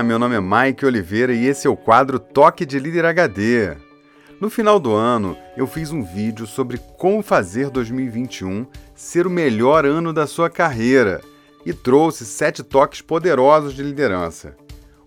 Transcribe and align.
Olá, 0.00 0.08
meu 0.08 0.18
nome 0.18 0.34
é 0.34 0.40
Mike 0.40 0.86
Oliveira 0.86 1.30
e 1.30 1.46
esse 1.46 1.66
é 1.66 1.70
o 1.70 1.76
quadro 1.76 2.18
Toque 2.18 2.64
de 2.64 2.78
Líder 2.78 3.04
HD. 3.04 3.76
No 4.40 4.48
final 4.48 4.80
do 4.80 4.94
ano, 4.94 5.36
eu 5.58 5.66
fiz 5.66 5.92
um 5.92 6.02
vídeo 6.02 6.46
sobre 6.46 6.78
como 6.96 7.22
fazer 7.22 7.68
2021 7.68 8.66
ser 8.94 9.26
o 9.26 9.30
melhor 9.30 9.84
ano 9.84 10.10
da 10.10 10.26
sua 10.26 10.48
carreira 10.48 11.20
e 11.66 11.74
trouxe 11.74 12.24
sete 12.24 12.62
toques 12.62 13.02
poderosos 13.02 13.74
de 13.74 13.82
liderança. 13.82 14.56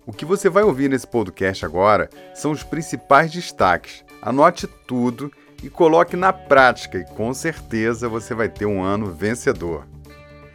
O 0.06 0.12
que 0.12 0.24
você 0.24 0.48
vai 0.48 0.62
ouvir 0.62 0.88
nesse 0.88 1.08
podcast 1.08 1.66
agora 1.66 2.08
são 2.32 2.52
os 2.52 2.62
principais 2.62 3.32
destaques. 3.32 4.04
Anote 4.22 4.68
tudo 4.86 5.28
e 5.60 5.68
coloque 5.68 6.14
na 6.14 6.32
prática, 6.32 6.98
e 6.98 7.04
com 7.16 7.34
certeza 7.34 8.08
você 8.08 8.32
vai 8.32 8.48
ter 8.48 8.66
um 8.66 8.80
ano 8.80 9.10
vencedor. 9.10 9.88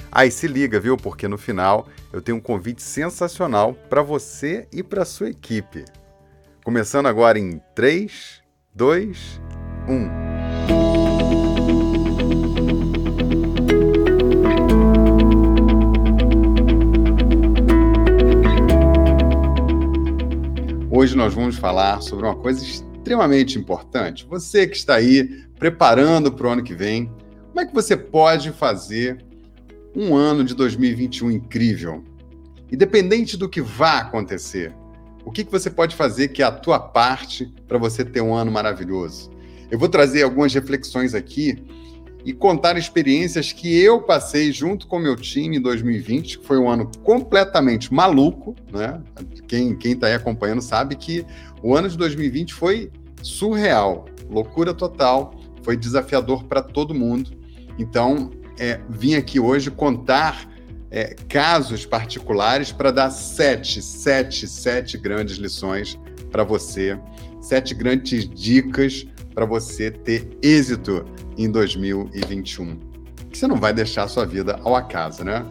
Aí 0.10 0.32
se 0.32 0.48
liga, 0.48 0.80
viu? 0.80 0.96
Porque 0.96 1.28
no 1.28 1.38
final 1.38 1.90
eu 2.12 2.22
tenho 2.22 2.38
um 2.38 2.42
convite 2.42 2.82
sensacional 2.82 3.74
para 3.74 4.02
você 4.02 4.68
e 4.74 4.82
para 4.82 5.06
sua 5.06 5.30
equipe. 5.30 5.86
Começando 6.64 7.06
agora 7.06 7.38
em 7.38 7.62
3, 7.76 8.42
2, 8.74 9.42
1. 9.88 10.30
Hoje 20.92 21.16
nós 21.16 21.34
vamos 21.34 21.58
falar 21.58 22.02
sobre 22.02 22.26
uma 22.26 22.36
coisa 22.36 22.64
extremamente 22.64 23.58
importante. 23.58 24.26
Você 24.26 24.68
que 24.68 24.76
está 24.76 24.96
aí 24.96 25.46
preparando 25.58 26.32
para 26.32 26.48
o 26.48 26.50
ano 26.50 26.64
que 26.64 26.74
vem, 26.74 27.06
como 27.48 27.62
é 27.62 27.66
que 27.66 27.74
você 27.74 27.96
pode 27.96 28.52
fazer 28.52 29.29
um 30.00 30.16
ano 30.16 30.46
de 30.46 30.56
2021 30.56 31.30
incrível. 31.30 32.02
Independente 32.72 33.36
do 33.36 33.50
que 33.50 33.62
vá 33.62 34.00
acontecer, 34.00 34.74
o 35.26 35.32
que, 35.32 35.44
que 35.44 35.52
você 35.52 35.70
pode 35.70 35.94
fazer 35.94 36.30
que 36.30 36.42
é 36.42 36.46
a 36.46 36.52
tua 36.52 36.80
parte 36.80 37.54
para 37.68 37.78
você 37.78 38.06
ter 38.06 38.22
um 38.22 38.34
ano 38.34 38.50
maravilhoso? 38.50 39.30
Eu 39.70 39.78
vou 39.78 39.90
trazer 39.90 40.24
algumas 40.24 40.54
reflexões 40.54 41.14
aqui 41.14 41.62
e 42.24 42.32
contar 42.32 42.78
experiências 42.78 43.52
que 43.52 43.78
eu 43.78 44.02
passei 44.02 44.54
junto 44.54 44.88
com 44.88 45.00
meu 45.00 45.18
time 45.18 45.58
em 45.58 45.62
2020, 45.62 46.40
que 46.40 46.46
foi 46.46 46.58
um 46.58 46.70
ano 46.70 46.90
completamente 47.04 47.94
maluco, 47.94 48.56
né? 48.72 49.02
Quem 49.50 49.78
está 49.84 50.08
aí 50.08 50.14
acompanhando 50.14 50.62
sabe 50.62 50.96
que 50.96 51.26
o 51.62 51.76
ano 51.76 51.90
de 51.90 51.98
2020 51.98 52.54
foi 52.54 52.90
surreal, 53.22 54.06
loucura 54.30 54.74
total, 54.74 55.34
foi 55.62 55.76
desafiador 55.76 56.46
para 56.46 56.62
todo 56.62 56.96
mundo. 56.96 57.32
Então, 57.78 58.32
é, 58.60 58.80
vim 58.90 59.16
aqui 59.16 59.40
hoje 59.40 59.72
contar 59.72 60.48
é, 60.92 61.16
casos 61.28 61.86
particulares 61.86 62.72
para 62.72 62.92
dar 62.92 63.10
sete, 63.10 63.82
sete, 63.82 64.48
sete 64.48 64.98
grandes 64.98 65.38
lições 65.38 65.98
para 66.32 66.44
você, 66.44 67.00
sete 67.42 67.74
grandes 67.74 68.30
dicas 68.30 69.08
para 69.34 69.46
você 69.46 69.90
ter 69.90 70.38
êxito 70.42 71.06
em 71.38 71.50
2021. 71.50 72.78
Que 73.32 73.38
você 73.38 73.48
não 73.48 73.56
vai 73.56 73.74
deixar 73.74 74.04
a 74.04 74.08
sua 74.08 74.26
vida 74.26 74.60
ao 74.64 74.76
acaso, 74.76 75.24
né? 75.24 75.46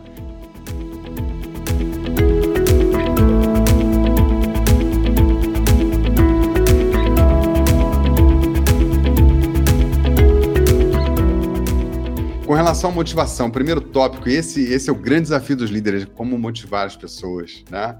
Relação 12.68 12.90
à 12.90 12.92
motivação, 12.92 13.50
primeiro 13.50 13.80
tópico, 13.80 14.28
esse, 14.28 14.62
esse 14.62 14.90
é 14.90 14.92
o 14.92 14.96
grande 14.96 15.22
desafio 15.22 15.56
dos 15.56 15.70
líderes, 15.70 16.04
como 16.04 16.38
motivar 16.38 16.86
as 16.86 16.94
pessoas, 16.94 17.64
né? 17.70 17.98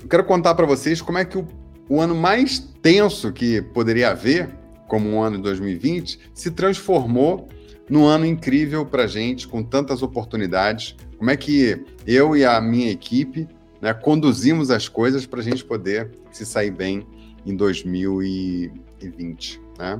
Eu 0.00 0.08
quero 0.08 0.24
contar 0.24 0.54
para 0.54 0.64
vocês 0.64 1.02
como 1.02 1.18
é 1.18 1.24
que 1.26 1.36
o, 1.36 1.46
o 1.86 2.00
ano 2.00 2.14
mais 2.14 2.58
tenso 2.80 3.30
que 3.30 3.60
poderia 3.60 4.12
haver, 4.12 4.48
como 4.88 5.10
um 5.10 5.22
ano 5.22 5.36
de 5.36 5.42
2020, 5.42 6.18
se 6.32 6.50
transformou 6.50 7.46
num 7.90 8.06
ano 8.06 8.24
incrível 8.24 8.86
para 8.86 9.06
gente, 9.06 9.46
com 9.46 9.62
tantas 9.62 10.02
oportunidades. 10.02 10.96
Como 11.18 11.30
é 11.30 11.36
que 11.36 11.84
eu 12.06 12.34
e 12.34 12.42
a 12.42 12.58
minha 12.58 12.90
equipe 12.90 13.46
né, 13.82 13.92
conduzimos 13.92 14.70
as 14.70 14.88
coisas 14.88 15.26
para 15.26 15.40
a 15.40 15.42
gente 15.42 15.62
poder 15.62 16.10
se 16.32 16.46
sair 16.46 16.70
bem 16.70 17.06
em 17.44 17.54
2020, 17.54 19.60
né? 19.78 19.98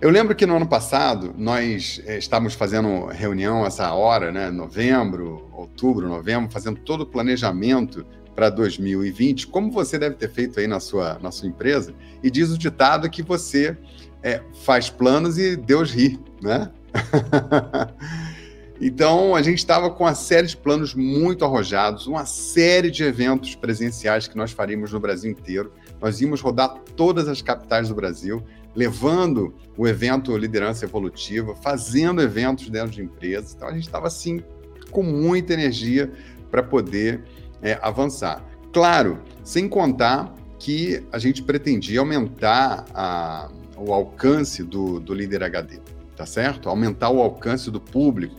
Eu 0.00 0.10
lembro 0.10 0.32
que 0.36 0.46
no 0.46 0.54
ano 0.54 0.66
passado 0.66 1.34
nós 1.36 2.00
é, 2.06 2.18
estávamos 2.18 2.54
fazendo 2.54 3.06
reunião 3.06 3.66
essa 3.66 3.92
hora, 3.92 4.30
né, 4.30 4.48
novembro, 4.48 5.48
outubro, 5.52 6.06
novembro, 6.06 6.48
fazendo 6.52 6.78
todo 6.78 7.00
o 7.00 7.06
planejamento 7.06 8.06
para 8.32 8.48
2020, 8.48 9.48
como 9.48 9.72
você 9.72 9.98
deve 9.98 10.14
ter 10.14 10.30
feito 10.30 10.60
aí 10.60 10.68
na 10.68 10.78
sua, 10.78 11.18
na 11.20 11.32
sua 11.32 11.48
empresa, 11.48 11.92
e 12.22 12.30
diz 12.30 12.48
o 12.52 12.56
ditado 12.56 13.10
que 13.10 13.24
você 13.24 13.76
é, 14.22 14.40
faz 14.64 14.88
planos 14.88 15.36
e 15.36 15.56
Deus 15.56 15.90
ri, 15.90 16.20
né? 16.40 16.70
então 18.80 19.34
a 19.34 19.42
gente 19.42 19.58
estava 19.58 19.90
com 19.90 20.04
uma 20.04 20.14
série 20.14 20.46
de 20.46 20.56
planos 20.56 20.94
muito 20.94 21.44
arrojados, 21.44 22.06
uma 22.06 22.24
série 22.24 22.92
de 22.92 23.02
eventos 23.02 23.56
presenciais 23.56 24.28
que 24.28 24.36
nós 24.36 24.52
faríamos 24.52 24.92
no 24.92 25.00
Brasil 25.00 25.28
inteiro. 25.28 25.72
Nós 26.00 26.20
íamos 26.20 26.40
rodar 26.40 26.78
todas 26.96 27.28
as 27.28 27.42
capitais 27.42 27.88
do 27.88 27.94
Brasil 27.94 28.42
levando 28.74 29.54
o 29.76 29.88
evento 29.88 30.36
Liderança 30.36 30.84
Evolutiva, 30.84 31.54
fazendo 31.54 32.22
eventos 32.22 32.70
dentro 32.70 32.90
de 32.90 33.02
empresas. 33.02 33.54
Então 33.54 33.68
a 33.68 33.72
gente 33.72 33.86
estava 33.86 34.06
assim 34.06 34.42
com 34.90 35.02
muita 35.02 35.52
energia 35.52 36.12
para 36.50 36.62
poder 36.62 37.24
é, 37.60 37.78
avançar. 37.82 38.44
Claro, 38.72 39.20
sem 39.42 39.68
contar 39.68 40.32
que 40.58 41.04
a 41.12 41.18
gente 41.18 41.42
pretendia 41.42 42.00
aumentar 42.00 42.84
a, 42.94 43.50
o 43.76 43.92
alcance 43.92 44.62
do, 44.62 45.00
do 45.00 45.14
líder 45.14 45.42
HD, 45.42 45.80
tá 46.16 46.26
certo? 46.26 46.68
Aumentar 46.68 47.10
o 47.10 47.20
alcance 47.20 47.70
do 47.70 47.80
público, 47.80 48.36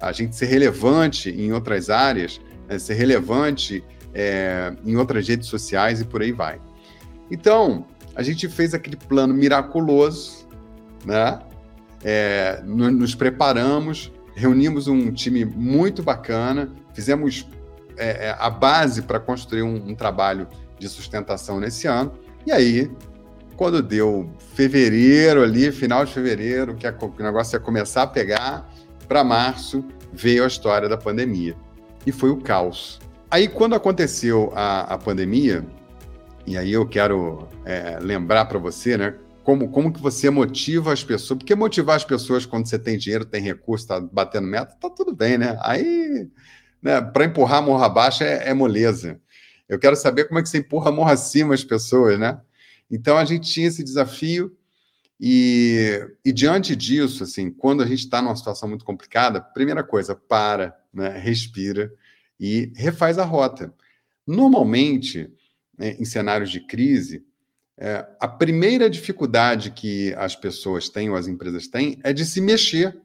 a 0.00 0.12
gente 0.12 0.36
ser 0.36 0.46
relevante 0.46 1.30
em 1.30 1.52
outras 1.52 1.88
áreas, 1.90 2.40
né? 2.68 2.78
ser 2.78 2.94
relevante 2.94 3.82
é, 4.14 4.74
em 4.84 4.96
outras 4.96 5.26
redes 5.26 5.48
sociais 5.48 6.00
e 6.00 6.04
por 6.04 6.22
aí 6.22 6.32
vai. 6.32 6.60
Então, 7.32 7.86
a 8.14 8.22
gente 8.22 8.46
fez 8.46 8.74
aquele 8.74 8.94
plano 8.94 9.32
miraculoso, 9.32 10.46
né? 11.02 11.40
É, 12.04 12.60
nos 12.62 13.14
preparamos, 13.14 14.12
reunimos 14.34 14.86
um 14.86 15.10
time 15.10 15.42
muito 15.42 16.02
bacana, 16.02 16.70
fizemos 16.92 17.48
é, 17.96 18.26
é 18.26 18.36
a 18.38 18.50
base 18.50 19.02
para 19.02 19.18
construir 19.18 19.62
um, 19.62 19.76
um, 19.76 19.94
trabalho 19.94 20.46
de 20.78 20.86
sustentação 20.90 21.58
nesse 21.58 21.86
ano. 21.86 22.12
E 22.44 22.52
aí, 22.52 22.90
quando 23.56 23.80
deu 23.80 24.30
fevereiro 24.54 25.42
ali, 25.42 25.72
final 25.72 26.04
de 26.04 26.12
fevereiro, 26.12 26.74
que, 26.74 26.86
a, 26.86 26.92
que 26.92 27.04
o 27.04 27.22
negócio 27.22 27.56
ia 27.56 27.60
começar 27.60 28.02
a 28.02 28.06
pegar, 28.06 28.70
para 29.08 29.24
março 29.24 29.82
veio 30.12 30.44
a 30.44 30.46
história 30.46 30.86
da 30.86 30.98
pandemia. 30.98 31.56
E 32.04 32.12
foi 32.12 32.28
o 32.28 32.36
caos. 32.36 33.00
Aí, 33.30 33.48
quando 33.48 33.74
aconteceu 33.74 34.52
a, 34.54 34.94
a 34.94 34.98
pandemia, 34.98 35.64
e 36.46 36.56
aí 36.56 36.72
eu 36.72 36.86
quero 36.86 37.48
é, 37.64 37.98
lembrar 38.00 38.46
para 38.46 38.58
você, 38.58 38.96
né? 38.96 39.14
Como, 39.44 39.68
como 39.70 39.92
que 39.92 40.00
você 40.00 40.30
motiva 40.30 40.92
as 40.92 41.02
pessoas? 41.02 41.38
Porque 41.38 41.54
motivar 41.54 41.96
as 41.96 42.04
pessoas 42.04 42.46
quando 42.46 42.66
você 42.66 42.78
tem 42.78 42.96
dinheiro, 42.96 43.24
tem 43.24 43.42
recurso, 43.42 43.84
está 43.84 44.00
batendo 44.00 44.46
meta, 44.46 44.76
tá 44.80 44.88
tudo 44.88 45.14
bem, 45.14 45.36
né? 45.36 45.56
Aí, 45.60 46.28
né, 46.80 47.00
para 47.00 47.24
empurrar 47.24 47.58
a 47.58 47.62
morra 47.62 47.86
abaixo 47.86 48.22
é, 48.22 48.48
é 48.48 48.54
moleza. 48.54 49.20
Eu 49.68 49.78
quero 49.78 49.96
saber 49.96 50.24
como 50.24 50.38
é 50.38 50.42
que 50.42 50.48
você 50.48 50.58
empurra 50.58 50.90
a 50.90 50.92
morra 50.92 51.12
acima 51.12 51.54
as 51.54 51.64
pessoas, 51.64 52.18
né? 52.18 52.40
Então 52.90 53.16
a 53.16 53.24
gente 53.24 53.50
tinha 53.50 53.68
esse 53.68 53.82
desafio 53.82 54.56
e, 55.18 56.04
e 56.24 56.32
diante 56.32 56.74
disso, 56.76 57.22
assim, 57.22 57.50
quando 57.50 57.82
a 57.82 57.86
gente 57.86 58.00
está 58.00 58.20
numa 58.20 58.36
situação 58.36 58.68
muito 58.68 58.84
complicada, 58.84 59.40
primeira 59.40 59.82
coisa, 59.82 60.14
para, 60.14 60.76
né, 60.92 61.16
respira 61.18 61.92
e 62.38 62.72
refaz 62.74 63.18
a 63.18 63.24
rota. 63.24 63.72
Normalmente, 64.26 65.30
né, 65.82 65.96
em 65.98 66.04
cenários 66.04 66.48
de 66.48 66.60
crise, 66.60 67.24
é, 67.76 68.06
a 68.20 68.28
primeira 68.28 68.88
dificuldade 68.88 69.72
que 69.72 70.14
as 70.16 70.36
pessoas 70.36 70.88
têm, 70.88 71.10
ou 71.10 71.16
as 71.16 71.26
empresas 71.26 71.66
têm, 71.66 71.98
é 72.04 72.12
de 72.12 72.24
se 72.24 72.40
mexer, 72.40 72.96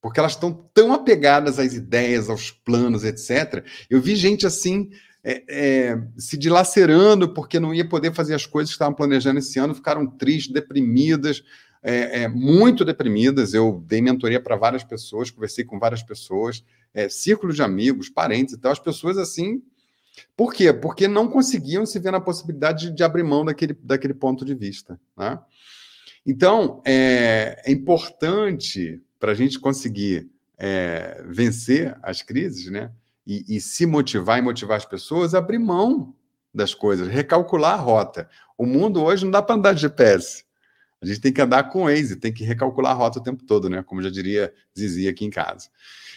porque 0.00 0.20
elas 0.20 0.32
estão 0.32 0.52
tão 0.72 0.92
apegadas 0.92 1.58
às 1.58 1.74
ideias, 1.74 2.30
aos 2.30 2.52
planos, 2.52 3.02
etc. 3.02 3.64
Eu 3.90 4.00
vi 4.00 4.14
gente 4.14 4.46
assim. 4.46 4.90
É, 5.22 5.44
é, 5.50 6.02
se 6.16 6.34
dilacerando 6.34 7.34
porque 7.34 7.60
não 7.60 7.74
ia 7.74 7.86
poder 7.86 8.14
fazer 8.14 8.34
as 8.34 8.46
coisas 8.46 8.70
que 8.70 8.76
estavam 8.76 8.94
planejando 8.94 9.38
esse 9.38 9.58
ano, 9.58 9.74
ficaram 9.74 10.06
tristes, 10.06 10.50
deprimidas, 10.50 11.42
é, 11.82 12.22
é, 12.22 12.28
muito 12.28 12.86
deprimidas. 12.86 13.52
Eu 13.52 13.84
dei 13.86 14.00
mentoria 14.00 14.40
para 14.40 14.56
várias 14.56 14.82
pessoas, 14.82 15.30
conversei 15.30 15.62
com 15.62 15.78
várias 15.78 16.02
pessoas, 16.02 16.64
é, 16.94 17.10
círculo 17.10 17.52
de 17.52 17.62
amigos, 17.62 18.08
parentes 18.08 18.54
e 18.54 18.58
tal. 18.58 18.72
As 18.72 18.78
pessoas 18.78 19.18
assim 19.18 19.60
por 20.36 20.52
quê? 20.52 20.72
Porque 20.72 21.06
não 21.08 21.28
conseguiam 21.28 21.84
se 21.84 21.98
ver 21.98 22.12
na 22.12 22.20
possibilidade 22.20 22.90
de, 22.90 23.02
abrir 23.02 23.22
mão 23.22 23.44
daquele, 23.44 23.74
daquele 23.82 24.14
ponto 24.14 24.44
de 24.44 24.54
vista. 24.54 25.00
Né? 25.16 25.38
Então, 26.26 26.82
é, 26.84 27.62
é 27.64 27.72
importante 27.72 29.02
para 29.18 29.32
a 29.32 29.34
gente 29.34 29.58
conseguir 29.58 30.30
é, 30.58 31.22
vencer 31.26 31.96
as 32.02 32.22
crises, 32.22 32.70
né? 32.70 32.92
E, 33.26 33.56
e, 33.56 33.60
se 33.60 33.86
motivar 33.86 34.38
e 34.38 34.42
motivar 34.42 34.76
as 34.76 34.84
pessoas, 34.84 35.34
abrir 35.34 35.58
mão 35.58 36.14
das 36.52 36.74
coisas, 36.74 37.06
recalcular 37.06 37.74
a 37.74 37.82
rota. 37.82 38.28
O 38.58 38.66
mundo 38.66 39.02
hoje 39.02 39.24
não 39.24 39.30
dá 39.30 39.40
para 39.40 39.54
andar 39.54 39.74
de 39.74 39.82
GPS. 39.82 40.44
A 41.00 41.06
gente 41.06 41.20
tem 41.20 41.32
que 41.32 41.40
andar 41.40 41.64
com 41.64 41.82
o 41.82 41.84
Waze, 41.84 42.16
tem 42.16 42.32
que 42.32 42.44
recalcular 42.44 42.92
a 42.92 42.94
rota 42.94 43.18
o 43.18 43.22
tempo 43.22 43.44
todo, 43.44 43.70
né? 43.70 43.82
Como 43.82 44.02
já 44.02 44.10
diria 44.10 44.52
Zizi 44.76 45.08
aqui 45.08 45.24
em 45.24 45.30
casa. 45.30 45.68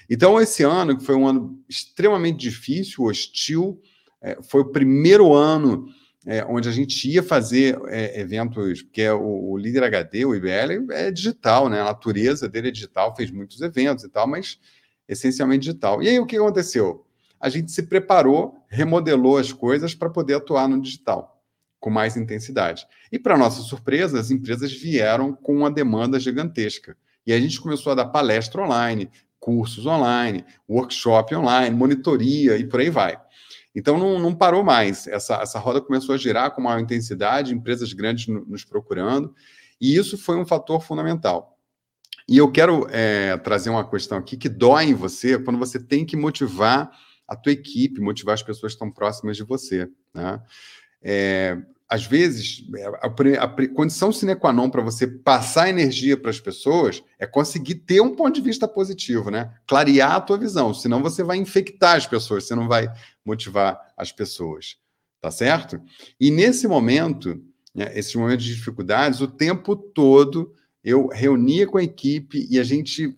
Então, 0.10 0.40
esse 0.42 0.64
ano, 0.64 0.98
que 0.98 1.06
foi 1.06 1.16
um 1.16 1.26
ano 1.26 1.64
extremamente 1.70 2.40
difícil, 2.40 3.06
hostil, 3.06 3.82
é, 4.24 4.38
foi 4.42 4.62
o 4.62 4.72
primeiro 4.72 5.34
ano 5.34 5.88
é, 6.26 6.44
onde 6.46 6.70
a 6.70 6.72
gente 6.72 7.10
ia 7.10 7.22
fazer 7.22 7.78
é, 7.88 8.20
eventos, 8.22 8.82
porque 8.82 9.02
é 9.02 9.14
o, 9.14 9.52
o, 9.52 9.58
Líder 9.58 9.84
HD, 9.84 10.26
o 10.26 10.34
IBL, 10.34 10.92
é 10.92 11.12
digital, 11.12 11.68
né? 11.68 11.82
A 11.82 11.86
natureza 11.86 12.48
dele 12.48 12.70
é 12.70 12.72
digital, 12.72 13.14
fez 13.16 13.30
muitos 13.30 13.62
eventos 13.62 14.06
e 14.06 14.10
tal, 14.10 14.26
mas 14.26 14.58
essencialmente 15.08 15.66
digital. 15.66 16.02
E 16.02 16.08
aí 16.08 16.18
o 16.20 16.26
que 16.26 16.38
aconteceu? 16.38 17.06
A 17.40 17.50
gente 17.50 17.72
se 17.74 17.84
preparou, 17.84 18.56
remodelou 18.70 19.38
as 19.38 19.52
coisas 19.52 19.94
para 19.94 20.10
poder 20.10 20.36
atuar 20.36 20.70
no 20.70 20.82
digital 20.82 21.34
com 21.84 21.90
mais 21.90 22.16
intensidade. 22.16 22.88
E 23.12 23.20
para 23.20 23.38
nossa 23.38 23.62
surpresa, 23.62 24.18
as 24.18 24.32
empresas 24.32 24.72
vieram 24.72 25.34
com 25.34 25.54
uma 25.54 25.70
demanda 25.70 26.18
gigantesca. 26.18 26.96
E 27.28 27.34
a 27.34 27.40
gente 27.40 27.60
começou 27.60 27.92
a 27.92 27.96
dar 27.96 28.06
palestra 28.06 28.62
online, 28.62 29.10
cursos 29.38 29.86
online, 29.86 30.46
workshop 30.70 31.36
online, 31.36 31.76
monitoria 31.76 32.56
e 32.56 32.66
por 32.66 32.80
aí 32.80 32.90
vai. 32.90 33.18
Então 33.76 33.98
não, 33.98 34.20
não 34.20 34.36
parou 34.36 34.64
mais. 34.64 35.08
Essa, 35.08 35.36
essa 35.42 35.60
roda 35.60 35.82
começou 35.82 36.14
a 36.14 36.18
girar 36.18 36.52
com 36.52 36.62
maior 36.62 36.80
intensidade, 36.80 37.54
empresas 37.54 37.92
grandes 37.94 38.28
nos 38.28 38.64
procurando, 38.64 39.34
e 39.80 39.96
isso 39.96 40.18
foi 40.18 40.38
um 40.38 40.46
fator 40.46 40.82
fundamental. 40.82 41.58
E 42.28 42.38
eu 42.38 42.52
quero 42.52 42.88
é, 42.90 43.36
trazer 43.38 43.70
uma 43.70 43.88
questão 43.90 44.18
aqui 44.18 44.38
que 44.38 44.48
dói 44.48 44.86
em 44.86 44.94
você 44.94 45.38
quando 45.38 45.60
você 45.60 45.80
tem 45.80 46.06
que 46.06 46.16
motivar 46.16 46.92
a 47.28 47.36
tua 47.36 47.52
equipe, 47.52 48.00
motivar 48.00 48.34
as 48.34 48.44
pessoas 48.44 48.74
que 48.74 48.76
estão 48.76 48.92
próximas 48.92 49.36
de 49.36 49.44
você. 49.44 49.90
Né? 50.14 50.42
É, 51.02 51.58
às 51.88 52.06
vezes, 52.06 52.64
a, 53.02 53.08
a, 53.08 53.44
a 53.44 53.68
condição 53.70 54.12
sine 54.12 54.36
qua 54.36 54.52
non 54.52 54.70
para 54.70 54.82
você 54.82 55.06
passar 55.06 55.70
energia 55.70 56.18
para 56.18 56.32
as 56.32 56.40
pessoas 56.40 57.04
é 57.20 57.28
conseguir 57.28 57.76
ter 57.76 58.02
um 58.02 58.16
ponto 58.16 58.34
de 58.34 58.42
vista 58.42 58.68
positivo, 58.68 59.30
né? 59.30 59.54
Clarear 59.68 60.14
a 60.14 60.22
tua 60.22 60.38
visão, 60.38 60.74
senão 60.74 61.02
você 61.02 61.24
vai 61.24 61.38
infectar 61.38 61.96
as 61.96 62.08
pessoas, 62.08 62.46
você 62.46 62.56
não 62.56 62.68
vai 62.68 62.88
motivar 63.26 63.80
as 63.96 64.12
pessoas, 64.12 64.78
tá 65.22 65.30
certo? 65.30 65.80
E 66.20 66.32
nesse 66.32 66.68
momento, 66.68 67.40
né, 67.76 67.92
esses 67.94 68.16
momentos 68.16 68.46
de 68.46 68.56
dificuldades, 68.56 69.22
o 69.22 69.28
tempo 69.28 69.76
todo 69.76 70.54
eu 70.84 71.08
reunia 71.08 71.66
com 71.66 71.78
a 71.78 71.84
equipe 71.84 72.48
e 72.50 72.60
a 72.60 72.64
gente 72.64 73.18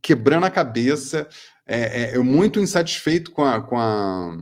quebrando 0.00 0.46
a 0.46 0.50
cabeça, 0.50 1.28
é, 1.66 2.02
é, 2.02 2.16
eu 2.16 2.24
muito 2.24 2.58
insatisfeito 2.58 3.30
com 3.30 3.44
a, 3.44 3.60
com 3.60 3.78
a 3.78 4.38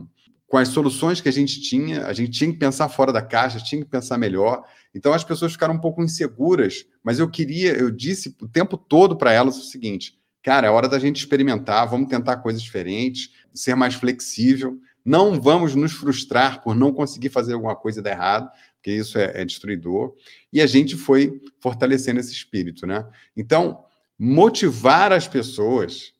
com 0.51 0.57
as 0.57 0.67
soluções 0.67 1.21
que 1.21 1.29
a 1.29 1.31
gente 1.31 1.61
tinha, 1.61 2.05
a 2.05 2.11
gente 2.11 2.31
tinha 2.31 2.51
que 2.51 2.59
pensar 2.59 2.89
fora 2.89 3.13
da 3.13 3.21
caixa, 3.21 3.57
tinha 3.63 3.81
que 3.81 3.89
pensar 3.89 4.17
melhor. 4.17 4.65
Então 4.93 5.13
as 5.13 5.23
pessoas 5.23 5.53
ficaram 5.53 5.75
um 5.75 5.79
pouco 5.79 6.03
inseguras, 6.03 6.85
mas 7.01 7.19
eu 7.19 7.29
queria, 7.29 7.71
eu 7.71 7.89
disse 7.89 8.35
o 8.41 8.49
tempo 8.49 8.75
todo 8.75 9.15
para 9.15 9.31
elas 9.31 9.57
o 9.57 9.63
seguinte: 9.63 10.19
cara, 10.43 10.67
é 10.67 10.69
hora 10.69 10.89
da 10.89 10.99
gente 10.99 11.19
experimentar, 11.19 11.87
vamos 11.87 12.09
tentar 12.09 12.35
coisas 12.35 12.61
diferentes, 12.61 13.31
ser 13.53 13.75
mais 13.75 13.93
flexível. 13.93 14.77
Não 15.05 15.39
vamos 15.39 15.73
nos 15.73 15.93
frustrar 15.93 16.61
por 16.61 16.75
não 16.75 16.91
conseguir 16.91 17.29
fazer 17.29 17.53
alguma 17.53 17.77
coisa 17.77 18.01
dar 18.01 18.11
errado, 18.11 18.51
porque 18.75 18.91
isso 18.91 19.17
é, 19.17 19.31
é 19.33 19.45
destruidor. 19.45 20.13
E 20.51 20.59
a 20.59 20.67
gente 20.67 20.97
foi 20.97 21.41
fortalecendo 21.61 22.19
esse 22.19 22.33
espírito, 22.33 22.85
né? 22.85 23.07
Então, 23.37 23.85
motivar 24.19 25.13
as 25.13 25.29
pessoas, 25.29 26.11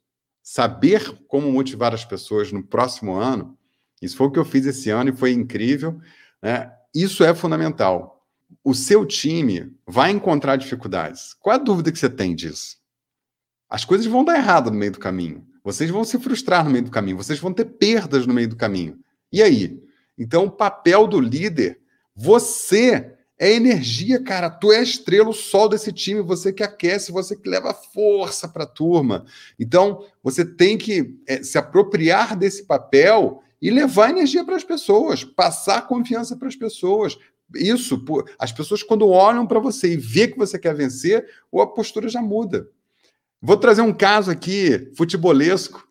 saber 0.41 1.17
como 1.27 1.51
motivar 1.51 1.93
as 1.93 2.05
pessoas 2.05 2.49
no 2.53 2.63
próximo 2.63 3.13
ano, 3.13 3.57
isso 4.01 4.17
foi 4.17 4.27
o 4.27 4.31
que 4.31 4.39
eu 4.39 4.45
fiz 4.45 4.65
esse 4.65 4.89
ano 4.89 5.11
e 5.11 5.15
foi 5.15 5.31
incrível. 5.31 5.99
Né? 6.41 6.71
Isso 6.93 7.23
é 7.23 7.33
fundamental. 7.33 8.25
O 8.63 8.73
seu 8.73 9.05
time 9.05 9.71
vai 9.87 10.11
encontrar 10.11 10.55
dificuldades. 10.55 11.33
Qual 11.39 11.55
a 11.55 11.59
dúvida 11.59 11.91
que 11.91 11.99
você 11.99 12.09
tem 12.09 12.35
disso? 12.35 12.77
As 13.69 13.85
coisas 13.85 14.05
vão 14.07 14.25
dar 14.25 14.35
errado 14.35 14.71
no 14.71 14.77
meio 14.77 14.91
do 14.91 14.99
caminho. 14.99 15.47
Vocês 15.63 15.89
vão 15.89 16.03
se 16.03 16.19
frustrar 16.19 16.65
no 16.65 16.71
meio 16.71 16.83
do 16.83 16.91
caminho. 16.91 17.17
Vocês 17.17 17.39
vão 17.39 17.53
ter 17.53 17.65
perdas 17.65 18.25
no 18.25 18.33
meio 18.33 18.49
do 18.49 18.55
caminho. 18.55 18.99
E 19.31 19.41
aí? 19.41 19.81
Então, 20.17 20.45
o 20.45 20.51
papel 20.51 21.07
do 21.07 21.19
líder, 21.19 21.79
você 22.15 23.15
é 23.39 23.53
energia, 23.53 24.21
cara. 24.21 24.49
Tu 24.49 24.71
é 24.71 24.79
a 24.79 24.83
estrela, 24.83 25.29
o 25.29 25.33
sol 25.33 25.69
desse 25.69 25.91
time, 25.91 26.21
você 26.21 26.51
que 26.51 26.63
aquece, 26.63 27.11
você 27.11 27.35
que 27.35 27.49
leva 27.49 27.73
força 27.73 28.47
para 28.47 28.65
a 28.65 28.67
turma. 28.67 29.25
Então, 29.59 30.05
você 30.21 30.43
tem 30.43 30.77
que 30.77 31.17
é, 31.27 31.41
se 31.41 31.57
apropriar 31.57 32.37
desse 32.37 32.65
papel 32.65 33.41
e 33.61 33.69
levar 33.69 34.09
energia 34.09 34.43
para 34.43 34.55
as 34.55 34.63
pessoas, 34.63 35.23
passar 35.23 35.87
confiança 35.87 36.35
para 36.35 36.47
as 36.47 36.55
pessoas. 36.55 37.17
Isso, 37.53 38.03
as 38.39 38.51
pessoas 38.51 38.81
quando 38.81 39.07
olham 39.07 39.45
para 39.45 39.59
você 39.59 39.93
e 39.93 39.97
vê 39.97 40.27
que 40.27 40.37
você 40.37 40.57
quer 40.57 40.73
vencer, 40.73 41.27
a 41.53 41.67
postura 41.67 42.09
já 42.09 42.21
muda. 42.21 42.67
Vou 43.41 43.57
trazer 43.57 43.81
um 43.81 43.93
caso 43.93 44.31
aqui 44.31 44.91
futebolesco. 44.95 45.87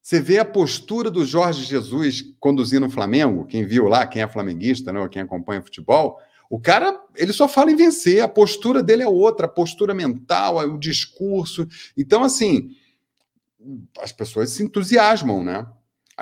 Você 0.00 0.20
vê 0.20 0.38
a 0.38 0.44
postura 0.44 1.10
do 1.10 1.24
Jorge 1.24 1.64
Jesus 1.64 2.24
conduzindo 2.40 2.86
o 2.86 2.90
Flamengo, 2.90 3.46
quem 3.46 3.64
viu 3.64 3.86
lá, 3.86 4.06
quem 4.06 4.22
é 4.22 4.28
flamenguista, 4.28 4.92
né, 4.92 5.06
quem 5.08 5.22
acompanha 5.22 5.62
futebol, 5.62 6.18
o 6.52 6.60
cara, 6.60 7.00
ele 7.16 7.32
só 7.32 7.48
fala 7.48 7.70
em 7.70 7.76
vencer, 7.76 8.20
a 8.20 8.28
postura 8.28 8.82
dele 8.82 9.02
é 9.02 9.08
outra, 9.08 9.46
a 9.46 9.48
postura 9.48 9.94
mental, 9.94 10.58
o 10.58 10.78
discurso. 10.78 11.66
Então, 11.96 12.22
assim, 12.22 12.76
as 13.98 14.12
pessoas 14.12 14.50
se 14.50 14.62
entusiasmam, 14.62 15.42
né? 15.42 15.66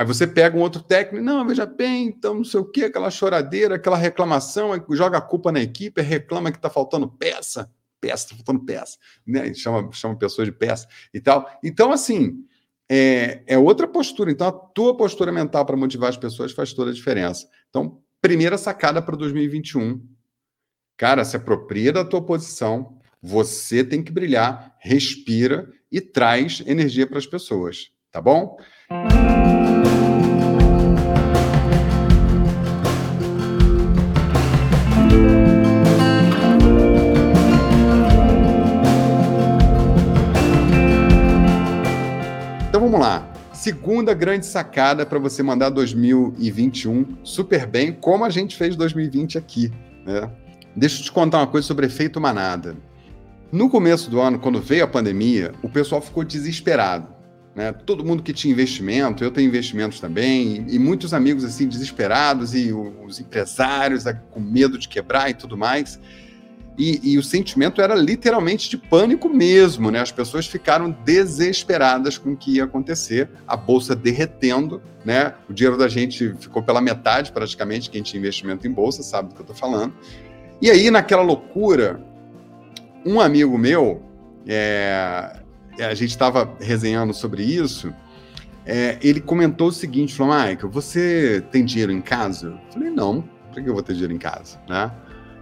Aí 0.00 0.06
você 0.06 0.26
pega 0.26 0.56
um 0.56 0.62
outro 0.62 0.82
técnico, 0.82 1.22
não, 1.22 1.46
veja 1.46 1.66
bem, 1.66 2.06
então 2.06 2.36
não 2.36 2.42
sei 2.42 2.58
o 2.58 2.64
quê, 2.64 2.84
aquela 2.84 3.10
choradeira, 3.10 3.74
aquela 3.74 3.98
reclamação, 3.98 4.70
joga 4.92 5.18
a 5.18 5.20
culpa 5.20 5.52
na 5.52 5.60
equipe, 5.60 6.00
reclama 6.00 6.50
que 6.50 6.56
está 6.56 6.70
faltando 6.70 7.06
peça, 7.06 7.70
peça, 8.00 8.24
está 8.24 8.34
faltando 8.34 8.64
peça, 8.64 8.96
né? 9.26 9.52
chama, 9.52 9.92
chama 9.92 10.16
pessoas 10.16 10.48
de 10.48 10.52
peça 10.52 10.88
e 11.12 11.20
tal. 11.20 11.46
Então, 11.62 11.92
assim, 11.92 12.42
é, 12.88 13.42
é 13.46 13.58
outra 13.58 13.86
postura. 13.86 14.30
Então, 14.30 14.48
a 14.48 14.52
tua 14.52 14.96
postura 14.96 15.30
mental 15.30 15.66
para 15.66 15.76
motivar 15.76 16.08
as 16.08 16.16
pessoas 16.16 16.52
faz 16.52 16.72
toda 16.72 16.92
a 16.92 16.94
diferença. 16.94 17.46
Então, 17.68 18.00
primeira 18.22 18.56
sacada 18.56 19.02
para 19.02 19.18
2021. 19.18 20.02
Cara, 20.96 21.26
se 21.26 21.36
apropria 21.36 21.92
da 21.92 22.06
tua 22.06 22.22
posição, 22.22 22.96
você 23.20 23.84
tem 23.84 24.02
que 24.02 24.10
brilhar, 24.10 24.74
respira 24.78 25.70
e 25.92 26.00
traz 26.00 26.62
energia 26.66 27.06
para 27.06 27.18
as 27.18 27.26
pessoas, 27.26 27.90
tá 28.10 28.18
bom? 28.18 28.56
Segunda 43.60 44.14
grande 44.14 44.46
sacada 44.46 45.04
para 45.04 45.18
você 45.18 45.42
mandar 45.42 45.68
2021 45.68 47.18
super 47.22 47.66
bem, 47.66 47.92
como 47.92 48.24
a 48.24 48.30
gente 48.30 48.56
fez 48.56 48.74
2020 48.74 49.36
aqui. 49.36 49.70
Né? 50.06 50.30
Deixa 50.74 50.98
eu 51.00 51.04
te 51.04 51.12
contar 51.12 51.40
uma 51.40 51.46
coisa 51.46 51.66
sobre 51.66 51.84
efeito 51.84 52.18
manada. 52.18 52.74
No 53.52 53.68
começo 53.68 54.08
do 54.10 54.18
ano, 54.18 54.38
quando 54.38 54.62
veio 54.62 54.84
a 54.84 54.88
pandemia, 54.88 55.52
o 55.62 55.68
pessoal 55.68 56.00
ficou 56.00 56.24
desesperado 56.24 57.20
né? 57.54 57.72
Todo 57.72 58.04
mundo 58.04 58.22
que 58.22 58.32
tinha 58.32 58.52
investimento, 58.52 59.24
eu 59.24 59.30
tenho 59.30 59.48
investimentos 59.48 60.00
também, 60.00 60.64
e, 60.68 60.76
e 60.76 60.78
muitos 60.78 61.12
amigos 61.12 61.44
assim 61.44 61.66
desesperados, 61.68 62.54
e 62.54 62.72
os 62.72 63.20
empresários 63.20 64.04
com 64.30 64.40
medo 64.40 64.78
de 64.78 64.88
quebrar 64.88 65.30
e 65.30 65.34
tudo 65.34 65.56
mais. 65.56 66.00
E, 66.78 67.12
e, 67.12 67.18
o 67.18 67.22
sentimento 67.22 67.82
era 67.82 67.94
literalmente 67.94 68.70
de 68.70 68.78
pânico 68.78 69.28
mesmo, 69.28 69.90
né? 69.90 70.00
As 70.00 70.10
pessoas 70.10 70.46
ficaram 70.46 70.90
desesperadas 71.04 72.16
com 72.16 72.32
o 72.32 72.36
que 72.36 72.56
ia 72.56 72.64
acontecer, 72.64 73.28
a 73.46 73.56
bolsa 73.56 73.94
derretendo, 73.94 74.80
né? 75.04 75.34
O 75.48 75.52
dinheiro 75.52 75.76
da 75.76 75.88
gente 75.88 76.34
ficou 76.38 76.62
pela 76.62 76.80
metade, 76.80 77.32
praticamente, 77.32 77.90
quem 77.90 78.02
tinha 78.02 78.18
investimento 78.18 78.66
em 78.66 78.72
bolsa 78.72 79.02
sabe 79.02 79.28
do 79.28 79.34
que 79.34 79.40
eu 79.40 79.44
estou 79.44 79.56
falando. 79.56 79.92
E 80.62 80.70
aí, 80.70 80.90
naquela 80.90 81.22
loucura, 81.22 82.00
um 83.04 83.20
amigo 83.20 83.58
meu, 83.58 84.02
é, 84.46 85.36
é, 85.78 85.84
a 85.84 85.94
gente 85.94 86.10
estava 86.10 86.54
resenhando 86.60 87.12
sobre 87.12 87.42
isso, 87.42 87.92
é, 88.64 88.98
ele 89.02 89.20
comentou 89.20 89.68
o 89.68 89.72
seguinte, 89.72 90.14
falou, 90.14 90.34
Michael, 90.34 90.70
você 90.70 91.42
tem 91.50 91.64
dinheiro 91.64 91.92
em 91.92 92.00
casa? 92.00 92.48
Eu 92.48 92.72
falei, 92.72 92.90
não, 92.90 93.22
por 93.52 93.62
que 93.62 93.68
eu 93.68 93.74
vou 93.74 93.82
ter 93.82 93.92
dinheiro 93.92 94.12
em 94.12 94.18
casa? 94.18 94.60
Né? 94.68 94.90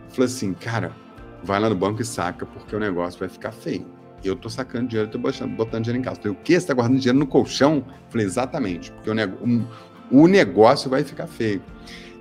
Falou 0.09 0.27
assim, 0.27 0.55
cara, 0.55 0.93
vai 1.43 1.61
lá 1.61 1.69
no 1.69 1.75
banco 1.75 2.03
e 2.03 2.05
saca, 2.05 2.47
porque 2.47 2.75
o 2.75 2.81
negócio 2.81 3.19
vai 3.19 3.29
ficar 3.29 3.53
feio. 3.53 3.87
Eu 4.25 4.35
tô 4.35 4.51
sacando 4.51 4.89
dinheiro 4.89 5.11
tô 5.11 5.19
botando, 5.19 5.55
botando 5.55 5.85
dinheiro 5.85 6.01
em 6.01 6.05
casa. 6.05 6.17
Falei, 6.21 6.33
o 6.33 6.43
quê? 6.43 6.59
Você 6.59 6.67
tá 6.67 6.75
guardando 6.75 6.99
dinheiro 6.99 7.19
no 7.19 7.27
colchão? 7.27 7.85
Falei, 8.09 8.27
exatamente, 8.27 8.91
porque 8.93 9.11
o, 9.11 9.15
um, 9.45 9.65
o 10.11 10.27
negócio 10.27 10.91
vai 10.91 11.05
ficar 11.05 11.27
feio. 11.27 11.63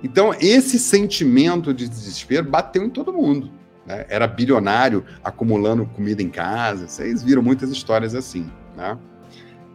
Então, 0.02 0.32
esse 0.40 0.78
sentimento 0.78 1.74
de 1.74 1.88
desespero 1.88 2.48
bateu 2.48 2.84
em 2.84 2.90
todo 2.90 3.12
mundo 3.12 3.50
né? 3.84 4.04
era 4.08 4.28
bilionário 4.28 5.04
acumulando 5.24 5.86
comida 5.86 6.22
em 6.22 6.28
casa. 6.28 6.86
Vocês 6.86 7.22
viram 7.22 7.42
muitas 7.42 7.70
histórias 7.70 8.14
assim. 8.14 8.48
Né? 8.76 8.96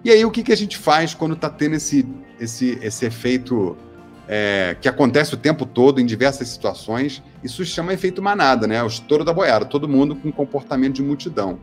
E 0.06 0.12
aí, 0.12 0.24
o 0.24 0.32
que, 0.32 0.44
que 0.44 0.54
a 0.54 0.58
gente 0.58 0.78
faz 0.78 1.14
quando 1.14 1.34
está 1.34 1.50
tendo 1.50 1.76
esse, 1.76 2.08
esse, 2.40 2.78
esse 2.82 3.06
efeito 3.06 3.76
é, 4.36 4.76
que 4.82 4.90
acontece 4.90 5.36
o 5.36 5.38
tempo 5.38 5.64
todo 5.64 6.02
em 6.02 6.06
diversas 6.08 6.48
situações. 6.48 7.22
Isso 7.44 7.64
chama 7.64 7.94
efeito 7.94 8.20
manada, 8.20 8.66
né? 8.66 8.82
O 8.82 8.88
estouro 8.88 9.24
da 9.24 9.32
boiada, 9.32 9.64
todo 9.64 9.88
mundo 9.88 10.16
com 10.16 10.32
comportamento 10.32 10.96
de 10.96 11.04
multidão. 11.04 11.60